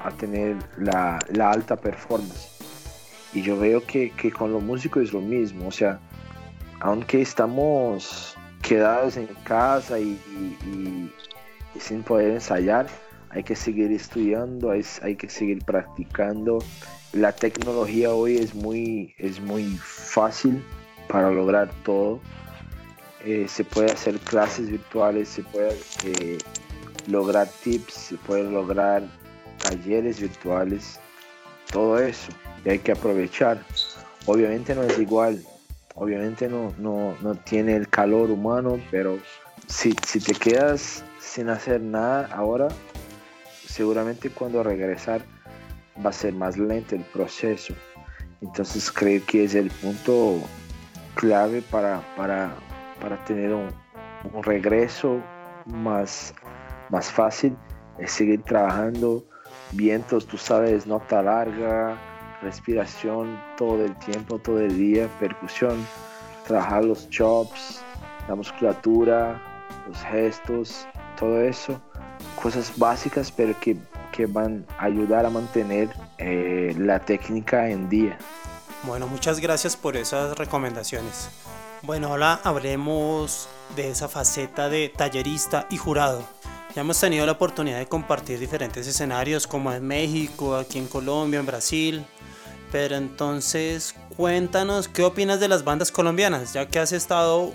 a 0.04 0.12
tener 0.12 0.58
la, 0.78 1.20
alta 1.52 1.76
performance. 1.76 2.52
Y 3.34 3.42
yo 3.42 3.58
veo 3.58 3.82
que, 3.86 4.12
con 4.38 4.52
los 4.52 4.62
músicos 4.62 5.04
es 5.04 5.14
lo 5.14 5.22
mismo, 5.22 5.68
o 5.68 5.72
sea, 5.72 6.00
aunque 6.82 7.22
estamos 7.22 8.38
quedados 8.62 9.18
en 9.18 9.28
casa 9.46 10.00
y 10.00 10.20
sin 11.80 12.04
poder 12.04 12.32
ensayar, 12.32 12.88
hay 13.30 13.44
que 13.44 13.56
seguir 13.56 13.92
estudiando, 13.92 14.72
hay, 14.72 14.86
hay, 15.02 15.16
que 15.16 15.30
seguir 15.30 15.64
practicando. 15.66 16.60
La 17.12 17.34
tecnología 17.34 18.14
hoy 18.14 18.38
es 18.38 18.56
muy, 18.56 19.14
es 19.18 19.42
muy 19.42 19.78
fácil 19.78 20.64
para 21.08 21.32
lograr 21.32 21.70
todo. 21.84 22.22
Eh, 23.26 23.48
se 23.50 23.64
puede 23.64 23.92
hacer 23.92 24.20
clases 24.20 24.70
virtuales, 24.70 25.30
se 25.30 25.44
puede 25.44 25.76
eh, 26.04 26.38
lograr 27.08 27.48
tips, 27.64 27.94
se 27.94 28.16
puede 28.16 28.44
lograr 28.44 29.04
talleres 29.62 30.22
virtuales, 30.22 31.00
todo 31.72 32.00
eso. 32.00 32.32
Y 32.64 32.70
hay 32.70 32.80
que 32.80 32.92
aprovechar. 32.92 33.64
Obviamente 34.28 34.76
no 34.76 34.84
es 34.84 34.98
igual, 34.98 35.44
obviamente 35.96 36.48
no, 36.48 36.74
no, 36.78 37.16
no 37.22 37.36
tiene 37.36 37.76
el 37.76 37.90
calor 37.90 38.32
humano, 38.32 38.80
pero 38.92 39.20
si, 39.68 39.94
si 40.06 40.20
te 40.20 40.34
quedas 40.34 41.04
sin 41.26 41.50
hacer 41.50 41.82
nada 41.82 42.30
ahora, 42.32 42.68
seguramente 43.68 44.30
cuando 44.30 44.64
regresar 44.64 45.22
va 46.04 46.12
a 46.12 46.14
ser 46.14 46.34
más 46.34 46.58
lento 46.58 46.96
el 46.96 47.02
proceso. 47.02 47.74
Entonces 48.42 48.92
creo 48.92 49.22
que 49.26 49.44
es 49.44 49.56
el 49.56 49.70
punto 49.70 50.40
clave 51.16 51.62
para, 51.62 52.02
para, 52.16 52.54
para 53.02 53.24
tener 53.26 53.54
un, 53.54 53.74
regreso 54.44 55.22
más, 55.66 56.34
más 56.90 57.12
fácil, 57.12 57.56
es 58.00 58.12
seguir 58.12 58.42
trabajando, 58.44 59.26
vientos, 59.72 60.26
tú 60.28 60.38
sabes, 60.38 60.88
nota 60.88 61.22
larga, 61.22 61.98
respiración 62.42 63.40
todo 63.58 63.84
el 63.86 63.96
tiempo, 63.98 64.40
todo 64.40 64.60
el 64.60 64.78
día, 64.78 65.08
percusión, 65.20 65.86
trabajar 66.48 66.86
los 66.86 67.10
chops, 67.10 67.84
la 68.28 68.36
musculatura, 68.36 69.42
los 69.88 70.02
gestos, 70.04 70.88
todo 71.16 71.42
eso, 71.42 71.80
cosas 72.42 72.72
básicas 72.76 73.32
pero 73.32 73.56
que, 73.60 73.78
van 74.28 74.66
a 74.78 74.86
ayudar 74.86 75.26
a 75.26 75.30
mantener 75.30 75.90
eh, 76.18 76.74
la 76.78 77.00
técnica 77.00 77.70
en 77.70 77.90
día. 77.90 78.18
Bueno, 78.84 79.08
muchas 79.08 79.42
gracias 79.42 79.76
por 79.76 79.98
esas 79.98 80.38
recomendaciones. 80.38 81.30
Bueno, 81.82 82.08
ahora 82.08 82.40
hablemos 82.44 83.50
de 83.76 83.90
esa 83.90 84.08
faceta 84.08 84.70
de 84.70 84.90
tallerista 84.90 85.68
y 85.70 85.78
jurado. 85.78 86.24
Ya 86.76 86.82
hemos 86.82 87.00
tenido 87.00 87.26
la 87.26 87.34
oportunidad 87.34 87.78
de 87.78 87.88
compartir 87.88 88.40
diferentes 88.40 88.88
escenarios 88.88 89.48
como 89.48 89.72
en 89.72 89.86
México, 89.86 90.56
aquí 90.56 90.78
en 90.78 90.88
Colombia, 90.88 91.40
en 91.40 91.46
Brasil. 91.46 92.06
Pero 92.72 92.96
entonces 92.96 93.96
cuéntanos 94.18 94.88
qué 94.88 95.04
opinas 95.04 95.40
de 95.40 95.48
las 95.48 95.64
bandas 95.64 95.92
colombianas, 95.92 96.54
ya 96.54 96.68
que 96.68 96.80
has 96.80 96.92
estado 96.92 97.54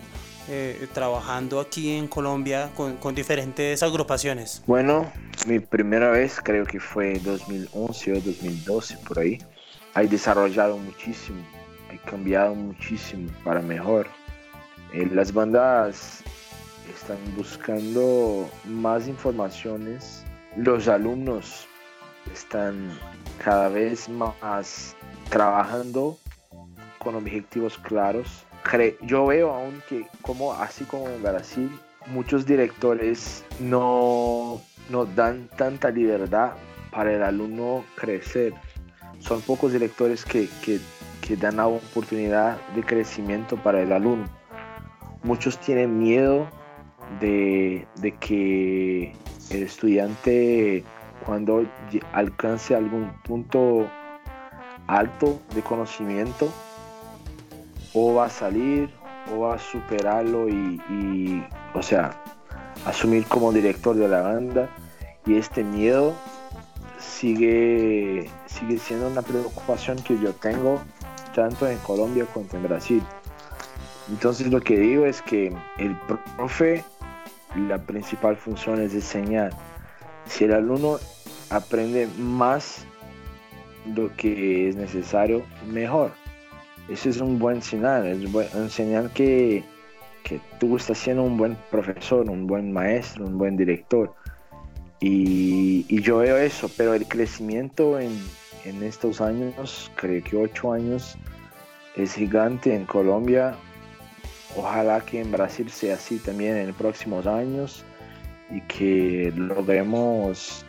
eh, 0.52 0.88
trabajando 0.92 1.60
aquí 1.60 1.96
en 1.96 2.08
Colombia 2.08 2.70
con, 2.74 3.14
diferentes 3.14 3.82
agrupaciones? 3.84 4.62
Bueno, 4.66 5.12
mi 5.46 5.60
primera 5.60 6.10
vez 6.10 6.40
creo 6.42 6.66
que 6.66 6.80
fue 6.80 7.20
2011 7.20 8.12
o 8.12 8.14
2012 8.16 8.96
por 9.06 9.20
ahí. 9.20 9.38
He 9.94 10.08
desarrollado 10.08 10.76
muchísimo, 10.76 11.40
he 11.92 11.98
cambiado 11.98 12.56
muchísimo 12.56 13.30
para 13.44 13.60
mejor. 13.60 14.08
Eh, 14.92 15.08
las 15.12 15.32
bandas 15.32 16.24
están 16.92 17.18
buscando 17.36 18.50
más 18.64 19.06
informaciones. 19.06 20.24
Los 20.56 20.88
alumnos 20.88 21.68
están 22.32 22.90
cada 23.44 23.68
vez 23.68 24.08
más 24.08 24.96
trabajando 25.28 26.18
con 26.98 27.14
objetivos 27.14 27.78
claros. 27.78 28.44
Yo 29.02 29.26
veo 29.26 29.52
aún 29.52 29.82
que 29.88 30.06
como 30.22 30.52
así 30.52 30.84
como 30.84 31.08
en 31.08 31.22
Brasil, 31.22 31.70
muchos 32.06 32.46
directores 32.46 33.44
no, 33.58 34.60
no 34.90 35.04
dan 35.06 35.48
tanta 35.56 35.90
libertad 35.90 36.52
para 36.90 37.12
el 37.14 37.22
alumno 37.22 37.84
crecer. 37.96 38.52
Son 39.18 39.40
pocos 39.42 39.72
directores 39.72 40.24
que, 40.24 40.48
que, 40.64 40.78
que 41.20 41.36
dan 41.36 41.56
la 41.56 41.66
oportunidad 41.66 42.58
de 42.74 42.82
crecimiento 42.82 43.56
para 43.56 43.82
el 43.82 43.92
alumno. 43.92 44.26
Muchos 45.22 45.58
tienen 45.58 45.98
miedo 45.98 46.48
de, 47.20 47.86
de 47.96 48.12
que 48.16 49.12
el 49.50 49.62
estudiante 49.62 50.84
cuando 51.26 51.66
alcance 52.12 52.74
algún 52.74 53.12
punto 53.24 53.90
alto 54.86 55.40
de 55.54 55.62
conocimiento 55.62 56.52
o 57.94 58.14
va 58.14 58.26
a 58.26 58.30
salir 58.30 58.90
o 59.32 59.40
va 59.40 59.54
a 59.54 59.58
superarlo 59.58 60.48
y, 60.48 61.44
o 61.74 61.82
sea, 61.82 62.22
asumir 62.86 63.24
como 63.26 63.52
director 63.52 63.94
de 63.96 64.08
la 64.08 64.22
banda 64.22 64.68
y 65.26 65.36
este 65.36 65.62
miedo 65.62 66.14
sigue, 66.98 68.30
sigue 68.46 68.78
siendo 68.78 69.08
una 69.08 69.22
preocupación 69.22 69.98
que 70.02 70.18
yo 70.18 70.32
tengo 70.32 70.80
tanto 71.34 71.68
en 71.68 71.78
Colombia 71.78 72.26
como 72.32 72.46
en 72.52 72.62
Brasil. 72.62 73.02
Entonces 74.08 74.48
lo 74.48 74.60
que 74.60 74.78
digo 74.78 75.06
es 75.06 75.22
que 75.22 75.54
el 75.78 75.96
profe, 76.36 76.84
la 77.68 77.78
principal 77.78 78.36
función 78.36 78.80
es 78.80 78.94
enseñar. 78.94 79.52
Si 80.26 80.44
el 80.44 80.52
alumno 80.52 80.98
aprende 81.50 82.08
más 82.18 82.84
lo 83.94 84.14
que 84.16 84.68
es 84.68 84.76
necesario, 84.76 85.42
mejor. 85.70 86.19
Eso 86.90 87.08
es 87.08 87.20
un 87.20 87.38
buen 87.38 87.62
señal, 87.62 88.06
es 88.06 88.54
un 88.54 88.68
señal 88.68 89.12
que, 89.12 89.62
que 90.24 90.40
tú 90.58 90.76
estás 90.76 90.98
siendo 90.98 91.22
un 91.22 91.36
buen 91.36 91.56
profesor, 91.70 92.28
un 92.28 92.48
buen 92.48 92.72
maestro, 92.72 93.26
un 93.26 93.38
buen 93.38 93.56
director. 93.56 94.12
Y, 94.98 95.86
y 95.88 96.02
yo 96.02 96.18
veo 96.18 96.36
eso, 96.36 96.68
pero 96.76 96.94
el 96.94 97.06
crecimiento 97.06 97.98
en, 98.00 98.12
en 98.64 98.82
estos 98.82 99.20
años, 99.20 99.90
creo 99.94 100.22
que 100.24 100.36
ocho 100.36 100.72
años, 100.72 101.16
es 101.96 102.14
gigante 102.14 102.74
en 102.74 102.84
Colombia. 102.86 103.54
Ojalá 104.56 105.00
que 105.00 105.20
en 105.20 105.30
Brasil 105.30 105.70
sea 105.70 105.94
así 105.94 106.18
también 106.18 106.56
en 106.56 106.66
los 106.68 106.76
próximos 106.76 107.26
años 107.26 107.84
y 108.50 108.60
que 108.62 109.32
logremos 109.36 110.64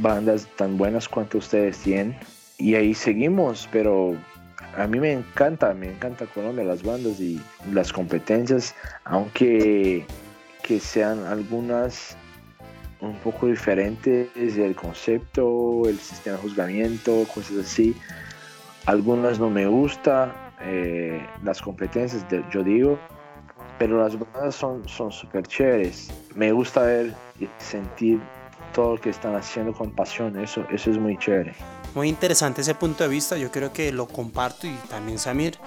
bandas 0.00 0.46
tan 0.56 0.78
buenas 0.78 1.08
cuanto 1.08 1.38
ustedes 1.38 1.78
tienen. 1.78 2.16
Y 2.56 2.76
ahí 2.76 2.94
seguimos, 2.94 3.68
pero 3.72 4.14
a 4.76 4.86
mí 4.86 5.00
me 5.00 5.12
encanta, 5.12 5.74
me 5.74 5.90
encanta 5.90 6.26
Colombia, 6.26 6.64
las 6.64 6.82
bandas 6.82 7.20
y 7.20 7.40
las 7.72 7.92
competencias, 7.92 8.74
aunque 9.04 10.06
que 10.62 10.80
sean 10.80 11.24
algunas 11.26 12.16
un 13.00 13.14
poco 13.16 13.46
diferentes 13.46 14.28
el 14.36 14.74
concepto, 14.74 15.82
el 15.88 15.98
sistema 15.98 16.36
de 16.36 16.42
juzgamiento, 16.42 17.26
cosas 17.34 17.58
así. 17.58 17.96
Algunas 18.86 19.38
no 19.38 19.50
me 19.50 19.66
gusta 19.66 20.34
eh, 20.62 21.20
las 21.42 21.60
competencias, 21.60 22.24
yo 22.50 22.62
digo, 22.62 22.98
pero 23.78 24.02
las 24.02 24.18
bandas 24.18 24.54
son 24.54 24.86
súper 24.86 25.46
chéveres. 25.46 26.10
Me 26.34 26.52
gusta 26.52 26.82
ver 26.82 27.14
y 27.38 27.48
sentir 27.58 28.20
todo 28.72 28.96
lo 28.96 29.00
que 29.00 29.10
están 29.10 29.34
haciendo 29.34 29.72
con 29.72 29.90
pasión, 29.92 30.38
eso, 30.38 30.64
eso 30.70 30.90
es 30.90 30.98
muy 30.98 31.16
chévere. 31.18 31.54
Muy 31.94 32.08
interesante 32.08 32.60
ese 32.60 32.74
punto 32.74 33.04
de 33.04 33.10
vista, 33.10 33.36
yo 33.36 33.50
creo 33.50 33.72
que 33.72 33.92
lo 33.92 34.06
comparto 34.06 34.66
y 34.66 34.74
también 34.88 35.18
Samir, 35.18 35.58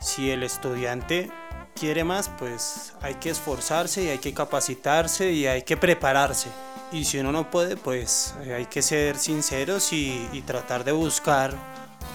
si 0.00 0.30
el 0.30 0.42
estudiante 0.42 1.30
quiere 1.74 2.04
más, 2.04 2.28
pues 2.38 2.94
hay 3.00 3.14
que 3.14 3.30
esforzarse 3.30 4.02
y 4.04 4.08
hay 4.08 4.18
que 4.18 4.32
capacitarse 4.32 5.32
y 5.32 5.46
hay 5.46 5.62
que 5.62 5.76
prepararse. 5.76 6.48
Y 6.92 7.04
si 7.04 7.18
uno 7.18 7.32
no 7.32 7.50
puede, 7.50 7.76
pues 7.76 8.34
eh, 8.44 8.54
hay 8.54 8.66
que 8.66 8.82
ser 8.82 9.16
sinceros 9.16 9.92
y, 9.92 10.42
tratar 10.46 10.84
de 10.84 10.92
buscar 10.92 11.54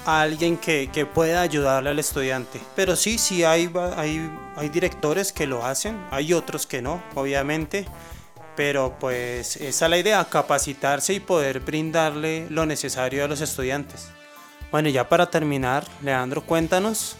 a 0.05 0.21
alguien 0.21 0.57
que, 0.57 0.89
que, 0.93 1.05
pueda 1.05 1.41
ayudarle 1.41 1.89
al 1.89 1.99
estudiante. 1.99 2.59
Pero 2.75 2.95
sí, 2.95 3.17
sí 3.17 3.43
hay, 3.43 3.71
hay, 3.95 4.31
hay 4.55 4.69
directores 4.69 5.33
que 5.33 5.47
lo 5.47 5.65
hacen, 5.65 5.97
hay 6.11 6.33
otros 6.33 6.67
que 6.67 6.81
no, 6.81 7.01
obviamente 7.15 7.85
pero 8.57 8.97
pues 8.99 9.55
esa 9.57 9.85
es 9.85 9.89
la 9.89 9.99
idea, 9.99 10.25
capacitarse 10.25 11.13
y 11.13 11.19
poder 11.19 11.59
brindarle 11.59 12.47
lo 12.49 12.65
necesario 12.65 13.23
a 13.23 13.27
los 13.27 13.39
estudiantes. 13.39 14.09
Bueno, 14.71 14.89
ya 14.89 15.07
para 15.07 15.29
terminar, 15.29 15.85
Leandro, 16.01 16.43
cuéntanos, 16.43 17.15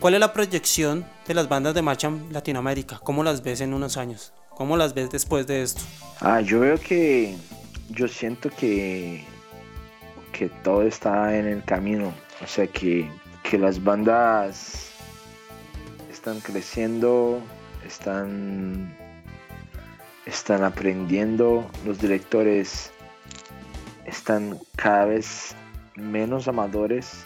¿cuál 0.00 0.14
es 0.14 0.20
la 0.20 0.32
proyección 0.32 1.04
de 1.28 1.34
las 1.34 1.46
bandas 1.46 1.74
de 1.74 1.82
marcha 1.82 2.08
en 2.08 2.32
Latinoamérica? 2.32 2.98
¿Cómo 3.04 3.22
las 3.22 3.42
ves 3.42 3.60
en 3.60 3.74
unos 3.74 3.98
años? 3.98 4.32
¿Cómo 4.48 4.78
las 4.78 4.94
ves 4.94 5.10
después 5.10 5.46
de 5.46 5.62
esto? 5.62 5.82
Ah, 6.20 6.40
yo 6.40 6.60
veo 6.60 6.80
que, 6.80 7.36
yo 7.90 8.08
siento 8.08 8.48
que, 8.48 9.26
que 10.32 10.48
todo 10.48 10.82
está 10.84 11.36
en 11.36 11.48
el 11.48 11.62
camino, 11.64 12.14
o 12.42 12.46
sea 12.46 12.66
que, 12.66 13.10
que 13.42 13.58
las 13.58 13.84
bandas 13.84 14.90
están 16.10 16.40
creciendo, 16.40 17.42
están 17.86 19.01
están 20.26 20.64
aprendiendo, 20.64 21.68
los 21.84 22.00
directores 22.00 22.92
están 24.06 24.58
cada 24.76 25.06
vez 25.06 25.54
menos 25.96 26.48
amadores, 26.48 27.24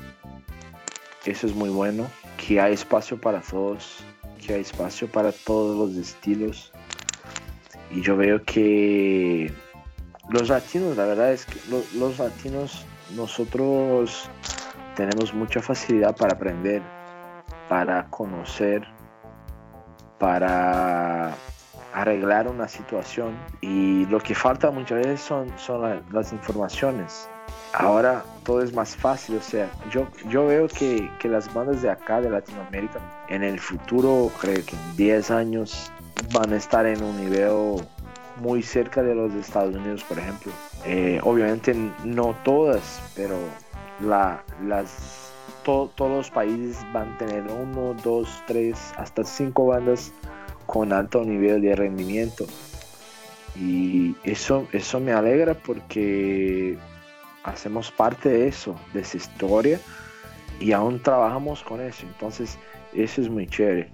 eso 1.25 1.47
es 1.47 1.55
muy 1.55 1.71
bueno, 1.71 2.07
que 2.37 2.61
hay 2.61 2.75
espacio 2.75 3.21
para 3.21 3.41
todos, 3.41 3.99
que 4.45 4.55
hay 4.55 4.61
espacio 4.61 5.09
para 5.09 5.33
todos 5.33 5.77
los 5.77 5.97
estilos. 5.97 6.73
Y 7.91 8.01
yo 8.03 8.17
veo 8.17 8.43
que 8.45 9.53
los 10.29 10.49
latinos, 10.49 10.97
la 10.97 11.07
verdad 11.07 11.33
es 11.33 11.47
que 11.47 11.59
los, 11.71 12.19
latinos 12.19 12.85
nosotros 13.15 14.29
tenemos 14.97 15.33
mucha 15.35 15.61
facilidad 15.63 16.17
para 16.17 16.35
aprender, 16.35 16.83
para 17.69 18.07
conocer, 18.11 18.87
para 20.19 21.35
arreglar 21.97 22.47
una 22.47 22.69
situación 22.69 23.35
y 23.63 24.05
lo 24.07 24.21
que 24.21 24.35
falta 24.35 24.71
muchas 24.71 24.99
veces 24.99 25.21
son, 25.23 25.51
son 25.57 26.03
las 26.13 26.31
informaciones. 26.31 27.27
Ahora 27.73 28.23
todo 28.45 28.63
es 28.63 28.75
más 28.75 28.95
fácil, 28.95 29.37
o 29.37 29.41
sea, 29.41 29.71
yo, 29.91 30.07
yo 30.29 30.47
veo 30.47 30.69
que, 30.69 31.11
que 31.19 31.29
las 31.29 31.53
bandas 31.55 31.81
de 31.81 31.91
acá, 31.91 32.21
de 32.21 32.29
Latinoamérica, 32.29 33.01
en 33.29 33.43
el 33.43 33.59
futuro, 33.59 34.31
creo 34.39 34.63
que 34.67 34.77
en 34.77 34.97
10 34.97 35.31
años, 35.31 35.91
van 36.35 36.53
a 36.53 36.57
estar 36.57 36.85
en 36.85 37.03
un 37.03 37.19
nivel 37.19 37.83
muy 38.43 38.63
cerca 38.63 39.03
de 39.03 39.15
los 39.15 39.33
Estados 39.33 39.75
Unidos, 39.75 40.05
por 40.05 40.19
ejemplo. 40.19 40.53
Eh, 40.85 41.19
obviamente 41.23 41.75
no 42.05 42.35
todas, 42.45 43.01
pero 43.15 43.37
la, 44.01 44.43
las, 44.67 45.33
todos 45.65 45.91
los 45.99 46.31
países 46.31 46.77
van 46.93 47.15
a 47.15 47.19
tener 47.19 47.45
uno, 47.45 47.95
dos, 48.05 48.29
tres, 48.47 48.93
hasta 48.99 49.25
cinco 49.25 49.67
bandas 49.67 50.13
con 50.67 50.93
alto 50.93 51.25
nivel 51.25 51.63
de 51.63 51.75
rendimiento. 51.75 52.47
Y 53.59 54.15
eso, 54.25 54.69
eso 54.73 55.01
me 55.01 55.13
alegra 55.13 55.55
porque 55.55 56.77
hacemos 57.43 57.91
parte 57.91 58.29
de 58.29 58.49
eso, 58.49 58.79
de 58.93 59.01
esa 59.01 59.17
historia, 59.17 59.81
y 60.61 60.73
aún 60.73 61.03
trabajamos 61.03 61.63
con 61.63 61.81
eso. 61.81 62.05
Entonces, 62.07 62.59
eso 62.93 63.21
es 63.21 63.29
muy 63.29 63.47
chévere. 63.47 63.91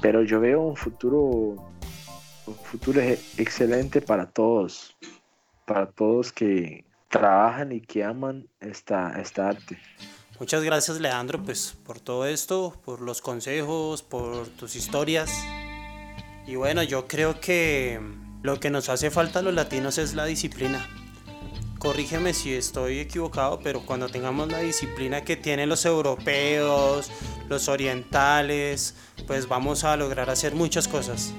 Pero 0.00 0.22
yo 0.22 0.40
veo 0.40 0.62
un 0.62 0.76
futuro, 0.76 1.20
un 2.46 2.54
futuro 2.64 3.00
excelente 3.00 4.00
para 4.00 4.26
todos, 4.26 4.96
para 5.66 5.86
todos 5.86 6.32
que 6.32 6.84
trabajan 7.08 7.72
y 7.72 7.80
que 7.80 8.02
aman 8.02 8.48
esta, 8.60 9.08
arte. 9.08 9.78
Muchas 10.38 10.62
gracias 10.62 10.98
Leandro 11.00 11.42
pues 11.42 11.76
por 11.84 12.00
todo 12.00 12.24
esto, 12.24 12.74
por 12.84 13.02
los 13.02 13.20
consejos, 13.20 14.02
por 14.02 14.46
tus 14.48 14.74
historias. 14.74 15.30
Y 16.46 16.56
bueno, 16.56 16.82
yo 16.82 17.06
creo 17.06 17.40
que 17.40 18.00
lo 18.42 18.58
que 18.58 18.70
nos 18.70 18.88
hace 18.88 19.10
falta 19.10 19.40
a 19.40 19.42
los 19.42 19.54
latinos 19.54 19.98
es 19.98 20.14
la 20.14 20.24
disciplina. 20.24 20.88
Corrígeme 21.78 22.34
si 22.34 22.52
estoy 22.52 22.98
equivocado, 22.98 23.60
pero 23.62 23.80
cuando 23.86 24.08
tengamos 24.08 24.48
la 24.48 24.58
disciplina 24.58 25.22
que 25.22 25.36
tienen 25.36 25.68
los 25.68 25.86
europeos, 25.86 27.10
los 27.48 27.68
orientales, 27.68 28.94
pues 29.26 29.48
vamos 29.48 29.84
a 29.84 29.96
lograr 29.96 30.28
hacer 30.28 30.54
muchas 30.54 30.88
cosas. 30.88 31.32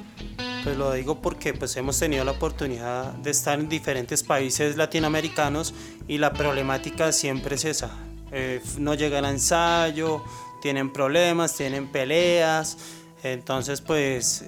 Pues 0.63 0.77
lo 0.77 0.93
digo 0.93 1.21
porque 1.21 1.53
pues 1.53 1.75
hemos 1.77 1.97
tenido 1.97 2.23
la 2.23 2.31
oportunidad 2.31 3.13
de 3.13 3.31
estar 3.31 3.59
en 3.59 3.69
diferentes 3.69 4.23
países 4.23 4.77
latinoamericanos 4.77 5.73
y 6.07 6.17
la 6.19 6.33
problemática 6.33 7.11
siempre 7.11 7.55
es 7.55 7.65
esa. 7.65 7.91
Eh, 8.31 8.61
no 8.77 8.93
llega 8.93 9.19
el 9.19 9.25
ensayo, 9.25 10.23
tienen 10.61 10.93
problemas, 10.93 11.55
tienen 11.55 11.91
peleas, 11.91 12.77
entonces 13.23 13.81
pues 13.81 14.45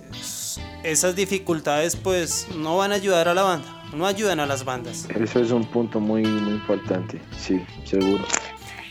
esas 0.84 1.16
dificultades 1.16 1.96
pues 1.96 2.48
no 2.56 2.78
van 2.78 2.92
a 2.92 2.96
ayudar 2.96 3.28
a 3.28 3.34
la 3.34 3.44
banda, 3.44 3.84
no 3.94 4.06
ayudan 4.06 4.40
a 4.40 4.46
las 4.46 4.66
bandas. 4.66 5.08
Eso 5.10 5.40
es 5.40 5.52
un 5.52 5.66
punto 5.66 6.00
muy, 6.00 6.24
muy 6.24 6.54
importante, 6.54 7.22
sí, 7.38 7.64
seguro. 7.86 8.24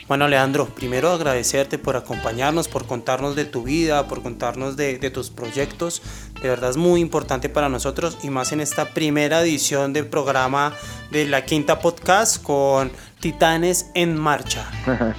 Bueno, 0.09 0.29
Leandro, 0.29 0.67
primero 0.67 1.11
agradecerte 1.11 1.79
por 1.79 1.97
acompañarnos, 1.97 2.69
por 2.69 2.87
contarnos 2.87 3.37
de 3.37 3.45
tu 3.45 3.63
vida, 3.63 4.09
por 4.09 4.23
contarnos 4.23 4.77
de, 4.77 4.99
de, 4.99 5.11
tus 5.11 5.31
proyectos. 5.31 6.03
De 6.43 6.49
verdad 6.49 6.71
es 6.71 6.77
muy 6.77 7.01
importante 7.01 7.49
para 7.49 7.69
nosotros 7.69 8.19
y 8.23 8.29
más 8.29 8.53
en 8.53 8.61
esta 8.61 8.93
primera 8.93 9.41
edición 9.41 9.93
del 9.93 10.07
programa 10.07 10.75
de 11.11 11.27
la 11.27 11.45
Quinta 11.45 11.79
Podcast 11.79 12.43
con 12.43 12.91
Titanes 13.21 13.91
en 13.95 14.19
Marcha. 14.19 14.69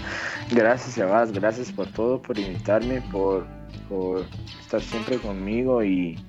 gracias, 0.52 0.94
Sebas, 0.94 1.32
gracias 1.32 1.72
por 1.72 1.88
todo, 1.88 2.22
por 2.22 2.38
invitarme, 2.38 3.02
por, 3.12 3.48
por 3.90 4.26
estar 4.62 4.82
siempre 4.82 5.18
conmigo 5.18 5.84
y 5.84 6.20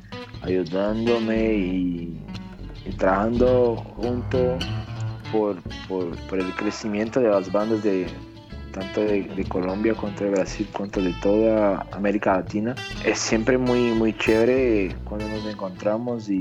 ayudándome 0.45 1.55
y, 1.55 2.21
trabajando 2.99 3.77
junto 3.97 4.59
por, 5.33 5.57
por, 5.89 6.17
por 6.29 6.39
el 6.39 6.55
crecimiento 6.55 7.21
de 7.21 7.31
las 7.31 7.51
bandas 7.51 7.83
de 7.83 8.07
tanto 8.73 9.03
de, 9.03 9.47
Colombia 9.49 9.95
contra 9.95 10.29
Brasil, 10.29 10.69
contra 10.73 11.03
de 11.03 11.13
toda 11.23 11.87
América 11.93 12.37
Latina. 12.37 12.75
Es 13.05 13.19
siempre 13.21 13.57
muy, 13.57 13.93
muy 13.93 14.17
chévere 14.19 14.97
cuando 15.05 15.29
nos 15.29 15.47
encontramos 15.47 16.29
y, 16.29 16.41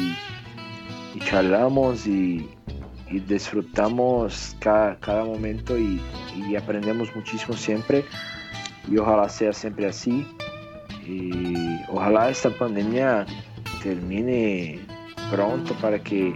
charlamos 1.25 2.07
y, 2.07 2.49
y 3.09 3.19
disfrutamos 3.19 4.55
cada, 4.59 4.99
cada 4.99 5.23
momento 5.23 5.77
y, 5.77 6.01
y, 6.35 6.55
aprendemos 6.55 7.15
muchísimo 7.15 7.55
siempre 7.55 8.03
y 8.91 8.97
ojalá 8.97 9.29
sea 9.29 9.53
siempre 9.53 9.85
así 9.85 10.27
y 11.05 11.79
ojalá 11.89 12.29
esta 12.31 12.49
pandemia 12.49 13.27
termine 13.81 14.79
pronto 15.31 15.73
para 15.75 15.99
que, 15.99 16.33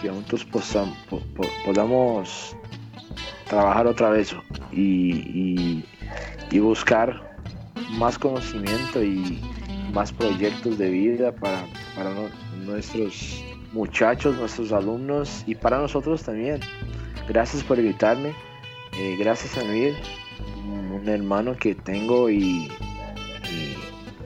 que 0.00 0.08
juntos 0.08 0.46
podamos 1.64 2.56
trabajar 3.48 3.86
otra 3.86 4.10
vez 4.10 4.34
y, 4.72 5.84
y, 6.50 6.58
buscar 6.58 7.38
más 7.98 8.18
conocimiento 8.18 9.02
y 9.02 9.40
más 9.92 10.12
proyectos 10.12 10.78
de 10.78 10.90
vida 10.90 11.32
para, 11.32 11.64
para 11.96 12.10
nuestros 12.64 13.44
muchachos, 13.72 14.36
nuestros 14.36 14.72
alumnos 14.72 15.42
y 15.46 15.54
para 15.54 15.78
nosotros 15.78 16.22
también. 16.22 16.60
Gracias 17.28 17.62
por 17.62 17.78
invitarme, 17.78 18.34
eh, 18.98 19.16
gracias 19.18 19.56
a 19.58 19.64
mí, 19.64 19.92
un 20.66 21.08
hermano 21.08 21.56
que 21.56 21.74
tengo 21.74 22.30
y, 22.30 22.68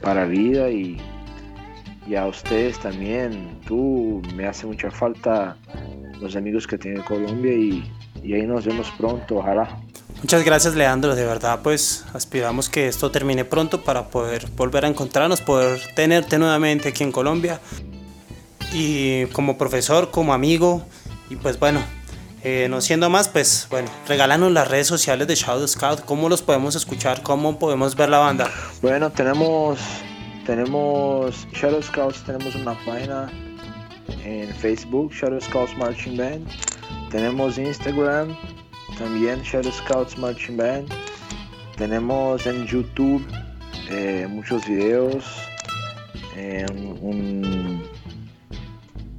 para 0.02 0.26
vida 0.26 0.70
y, 0.70 0.98
y, 2.06 2.14
a 2.14 2.26
ustedes 2.26 2.78
también. 2.78 3.60
Tú 3.66 4.22
me 4.34 4.46
hace 4.46 4.66
mucha 4.66 4.90
falta 4.90 5.56
los 6.20 6.36
amigos 6.36 6.66
que 6.66 6.78
en 6.82 7.02
Colombia 7.02 7.52
y 7.52 7.84
y 8.24 8.32
ahí 8.32 8.46
nos 8.46 8.64
vemos 8.64 8.90
pronto, 8.96 9.36
ojalá. 9.36 9.68
Muchas 10.22 10.42
gracias 10.44 10.74
Leandro, 10.74 11.14
de 11.14 11.26
verdad 11.26 11.60
pues 11.62 12.04
aspiramos 12.14 12.70
que 12.70 12.88
esto 12.88 13.10
termine 13.10 13.44
pronto 13.44 13.82
para 13.82 14.08
poder 14.08 14.46
volver 14.56 14.86
a 14.86 14.88
encontrarnos, 14.88 15.42
poder 15.42 15.80
tenerte 15.94 16.38
nuevamente 16.38 16.88
aquí 16.88 17.04
en 17.04 17.12
Colombia 17.12 17.60
y 18.72 19.26
como 19.26 19.58
profesor, 19.58 20.10
como 20.10 20.32
amigo 20.32 20.82
y 21.28 21.36
pues 21.36 21.58
bueno, 21.58 21.82
eh, 22.42 22.68
no 22.70 22.80
siendo 22.80 23.10
más 23.10 23.28
pues 23.28 23.66
bueno, 23.70 23.90
regálanos 24.08 24.50
las 24.52 24.68
redes 24.68 24.86
sociales 24.86 25.28
de 25.28 25.34
Shadow 25.34 25.68
Scout, 25.68 26.00
cómo 26.06 26.30
los 26.30 26.40
podemos 26.40 26.74
escuchar, 26.74 27.22
cómo 27.22 27.58
podemos 27.58 27.94
ver 27.94 28.08
la 28.08 28.18
banda. 28.18 28.50
Bueno, 28.80 29.10
tenemos, 29.10 29.78
tenemos 30.46 31.46
Shadow 31.52 31.82
Scouts, 31.82 32.24
tenemos 32.24 32.54
una 32.54 32.74
página 32.84 33.30
en 34.24 34.48
Facebook, 34.54 35.12
Shadow 35.12 35.40
Scouts 35.40 35.76
Marching 35.76 36.16
Band 36.16 36.46
tenemos 37.14 37.58
Instagram, 37.58 38.36
también 38.98 39.40
Shadow 39.42 39.70
Scouts 39.70 40.18
Marching 40.18 40.56
Band. 40.56 40.88
Tenemos 41.76 42.44
en 42.44 42.66
YouTube 42.66 43.24
eh, 43.88 44.26
muchos 44.28 44.66
videos, 44.66 45.24
un, 47.00 47.84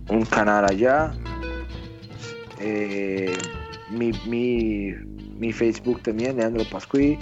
un, 0.09 0.25
canal 0.25 0.65
allá. 0.65 1.13
Eh, 2.59 3.33
mi, 3.91 4.11
mi, 4.27 4.93
mi, 5.39 5.53
Facebook 5.53 6.01
también, 6.01 6.35
Leandro 6.35 6.65
Pascui. 6.69 7.17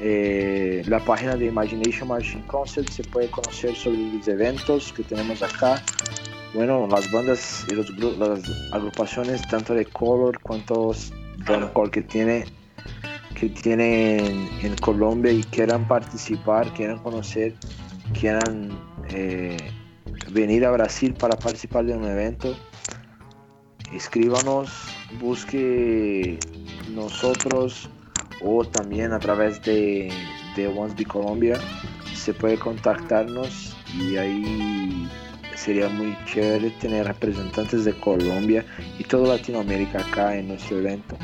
Eh, 0.00 0.82
la 0.86 1.00
página 1.00 1.34
de 1.36 1.46
Imagination 1.46 2.08
Marching 2.08 2.42
Concert 2.42 2.88
se 2.88 3.02
puede 3.02 3.28
conocer 3.30 3.74
sobre 3.74 3.98
los 3.98 4.28
eventos 4.28 4.92
que 4.92 5.02
tenemos 5.02 5.42
acá. 5.42 5.82
Bueno, 6.54 6.86
las 6.86 7.10
bandas 7.10 7.66
y 7.68 7.74
los, 7.74 7.90
las 8.18 8.42
agrupaciones 8.72 9.46
tanto 9.48 9.74
de 9.74 9.84
color 9.84 10.38
cuanto 10.40 10.92
de 10.92 11.90
que 11.90 12.02
tiene 12.02 12.44
que 13.34 13.48
tienen 13.48 14.48
en 14.62 14.76
Colombia 14.80 15.30
y 15.30 15.44
quieran 15.44 15.86
participar, 15.86 16.72
quieran 16.74 16.98
conocer, 16.98 17.54
quieran 18.18 18.70
eh, 19.10 19.56
venir 20.32 20.64
a 20.64 20.72
Brasil 20.72 21.14
para 21.14 21.36
participar 21.36 21.84
de 21.84 21.94
un 21.94 22.04
evento, 22.04 22.56
escríbanos, 23.92 24.70
busque 25.20 26.40
nosotros 26.92 27.88
o 28.42 28.64
también 28.64 29.12
a 29.12 29.18
través 29.18 29.62
de, 29.62 30.10
de 30.56 30.68
Be 30.68 31.04
Colombia 31.04 31.58
se 32.14 32.34
puede 32.34 32.58
contactarnos 32.58 33.76
y 33.94 34.16
ahí 34.16 35.08
sería 35.56 35.88
muy 35.88 36.16
chévere 36.26 36.70
tener 36.80 37.06
representantes 37.06 37.84
de 37.84 37.98
Colombia 37.98 38.64
y 38.98 39.04
toda 39.04 39.36
Latinoamérica 39.36 40.00
acá 40.00 40.36
en 40.36 40.48
nuestro 40.48 40.78
evento. 40.78 41.16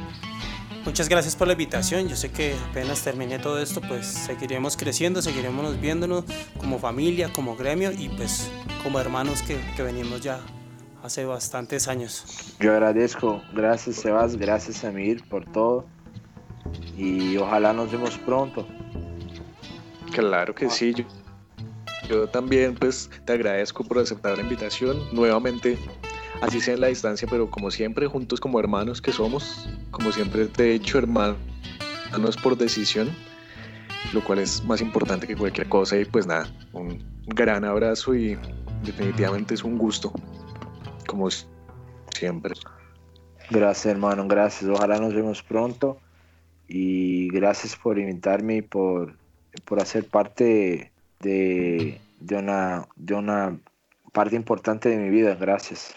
Muchas 0.85 1.09
gracias 1.09 1.35
por 1.35 1.47
la 1.47 1.55
invitación. 1.55 2.09
Yo 2.09 2.17
sé 2.17 2.31
que 2.31 2.55
apenas 2.71 3.03
termine 3.03 3.39
todo 3.39 3.59
esto, 3.59 3.81
pues 3.81 4.07
seguiremos 4.07 4.77
creciendo, 4.77 5.23
seguiremos 5.23 5.81
viéndonos 5.81 6.25
como 6.59 6.79
familia, 6.79 7.33
como 7.33 7.57
gremio 7.57 7.91
y 7.91 8.11
pues 8.11 8.51
como 8.83 9.01
hermanos 9.01 9.41
que, 9.43 9.59
que 9.77 9.83
venimos 9.83 10.21
ya 10.21 10.41
hace 11.03 11.25
bastantes 11.25 11.89
años. 11.89 12.25
Yo 12.61 12.73
agradezco, 12.73 13.43
gracias 13.55 13.97
Sebas, 13.97 14.37
gracias 14.37 14.85
Amir 14.85 15.23
por 15.29 15.51
todo 15.51 15.87
y 16.97 17.37
ojalá 17.37 17.73
nos 17.73 17.91
vemos 17.91 18.19
pronto. 18.19 18.67
Claro 20.13 20.55
que 20.55 20.71
sí, 20.71 20.95
yo 20.95 21.05
yo 22.09 22.29
también 22.29 22.75
pues 22.75 23.11
te 23.25 23.33
agradezco 23.33 23.85
por 23.85 23.99
aceptar 23.99 24.37
la 24.37 24.43
invitación 24.43 24.99
nuevamente, 25.13 25.79
así 26.43 26.61
sea 26.61 26.75
en 26.75 26.81
la 26.81 26.89
distancia, 26.89 27.27
pero 27.31 27.51
como 27.51 27.71
siempre 27.71 28.07
juntos 28.07 28.41
como 28.41 28.61
hermanos 28.61 29.01
que 29.01 29.13
somos, 29.13 29.69
como 29.91 30.13
siempre 30.13 30.47
te 30.47 30.71
he 30.71 30.75
hecho 30.75 30.99
hermanos 30.99 31.39
por 32.43 32.59
decisión, 32.59 33.11
lo 34.13 34.23
cual 34.23 34.41
es 34.41 34.63
más 34.65 34.81
importante 34.81 35.27
que 35.27 35.37
cualquier 35.37 35.69
cosa 35.69 35.99
y 35.99 36.05
pues 36.05 36.27
nada, 36.27 36.47
un 36.73 37.03
gran 37.27 37.65
abrazo 37.65 38.15
y 38.15 38.39
definitivamente 38.83 39.55
es 39.55 39.65
un 39.65 39.79
gusto, 39.79 40.13
como 41.07 41.29
siempre. 42.11 42.55
Gracias 43.51 43.87
hermano, 43.87 44.27
gracias, 44.29 44.71
ojalá 44.71 44.99
nos 44.99 45.15
vemos 45.15 45.43
pronto 45.43 45.99
y 46.69 47.29
gracias 47.29 47.77
por 47.77 47.99
invitarme 47.99 48.57
y 48.57 48.63
por, 48.63 49.17
por 49.65 49.81
hacer 49.81 50.07
parte 50.07 50.93
de, 51.21 52.01
una, 52.31 52.87
de 52.97 53.15
una 53.15 53.59
parte 54.13 54.37
importante 54.37 54.89
de 54.89 54.97
mi 54.97 55.11
vida. 55.11 55.35
Gracias. 55.35 55.95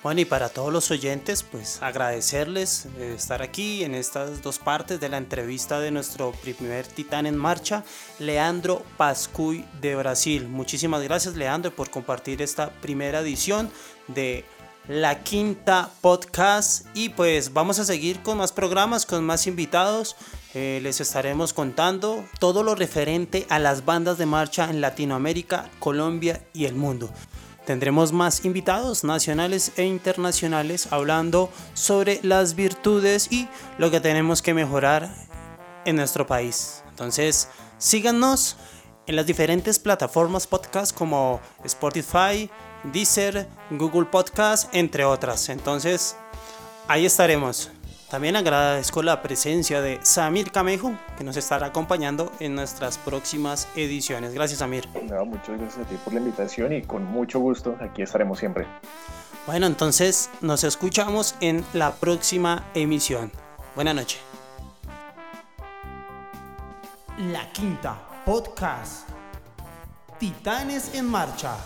Bueno, 0.00 0.20
y 0.20 0.24
para 0.24 0.48
todos 0.48 0.72
los 0.72 0.92
oyentes, 0.92 1.42
pues 1.42 1.82
agradecerles 1.82 2.86
de 2.96 3.14
estar 3.14 3.42
aquí 3.42 3.82
en 3.82 3.96
estas 3.96 4.42
dos 4.42 4.60
partes 4.60 5.00
de 5.00 5.08
la 5.08 5.16
entrevista 5.16 5.80
de 5.80 5.90
nuestro 5.90 6.30
primer 6.40 6.86
titán 6.86 7.26
en 7.26 7.36
marcha, 7.36 7.84
Leandro 8.20 8.84
Pascuy 8.96 9.64
de 9.80 9.96
Brasil. 9.96 10.46
Muchísimas 10.48 11.02
gracias, 11.02 11.34
Leandro, 11.34 11.74
por 11.74 11.90
compartir 11.90 12.40
esta 12.42 12.70
primera 12.70 13.20
edición 13.20 13.70
de 14.06 14.44
la 14.88 15.22
quinta 15.22 15.90
podcast. 16.00 16.86
Y 16.94 17.10
pues 17.10 17.52
vamos 17.52 17.78
a 17.78 17.84
seguir 17.84 18.22
con 18.22 18.38
más 18.38 18.52
programas, 18.52 19.06
con 19.06 19.24
más 19.24 19.46
invitados. 19.46 20.16
Eh, 20.54 20.80
les 20.82 21.00
estaremos 21.00 21.52
contando 21.52 22.24
todo 22.40 22.62
lo 22.62 22.74
referente 22.74 23.46
a 23.50 23.58
las 23.58 23.84
bandas 23.84 24.18
de 24.18 24.26
marcha 24.26 24.70
en 24.70 24.80
Latinoamérica, 24.80 25.70
Colombia 25.78 26.42
y 26.54 26.64
el 26.64 26.74
mundo. 26.74 27.10
Tendremos 27.66 28.12
más 28.12 28.46
invitados 28.46 29.04
nacionales 29.04 29.72
e 29.76 29.84
internacionales 29.84 30.88
hablando 30.90 31.50
sobre 31.74 32.18
las 32.22 32.54
virtudes 32.54 33.30
y 33.30 33.46
lo 33.76 33.90
que 33.90 34.00
tenemos 34.00 34.40
que 34.40 34.54
mejorar 34.54 35.14
en 35.84 35.96
nuestro 35.96 36.26
país. 36.26 36.82
Entonces, 36.88 37.48
síganos 37.76 38.56
en 39.06 39.16
las 39.16 39.26
diferentes 39.26 39.78
plataformas 39.78 40.46
podcast 40.46 40.96
como 40.96 41.40
Spotify, 41.62 42.50
Deezer, 42.84 43.48
Google 43.70 44.06
Podcast, 44.06 44.74
entre 44.74 45.04
otras. 45.04 45.48
Entonces, 45.48 46.16
ahí 46.88 47.06
estaremos. 47.06 47.70
También 48.10 48.36
agradezco 48.36 49.02
la 49.02 49.20
presencia 49.20 49.82
de 49.82 50.00
Samir 50.02 50.50
Camejo, 50.50 50.92
que 51.18 51.24
nos 51.24 51.36
estará 51.36 51.66
acompañando 51.66 52.32
en 52.40 52.54
nuestras 52.54 52.96
próximas 52.96 53.68
ediciones. 53.76 54.32
Gracias, 54.32 54.60
Samir. 54.60 54.88
muchas 54.88 55.58
gracias 55.58 55.78
a 55.78 55.88
ti 55.88 55.96
por 56.02 56.14
la 56.14 56.20
invitación 56.20 56.72
y 56.72 56.82
con 56.82 57.04
mucho 57.04 57.38
gusto 57.38 57.76
aquí 57.80 58.00
estaremos 58.00 58.38
siempre. 58.38 58.66
Bueno, 59.46 59.66
entonces 59.66 60.30
nos 60.40 60.64
escuchamos 60.64 61.34
en 61.40 61.64
la 61.74 61.92
próxima 61.92 62.64
emisión. 62.74 63.30
Buenas 63.74 63.94
noches. 63.94 64.20
La 67.18 67.50
Quinta 67.52 67.98
Podcast. 68.24 69.08
Titanes 70.18 70.94
en 70.94 71.06
Marcha. 71.06 71.56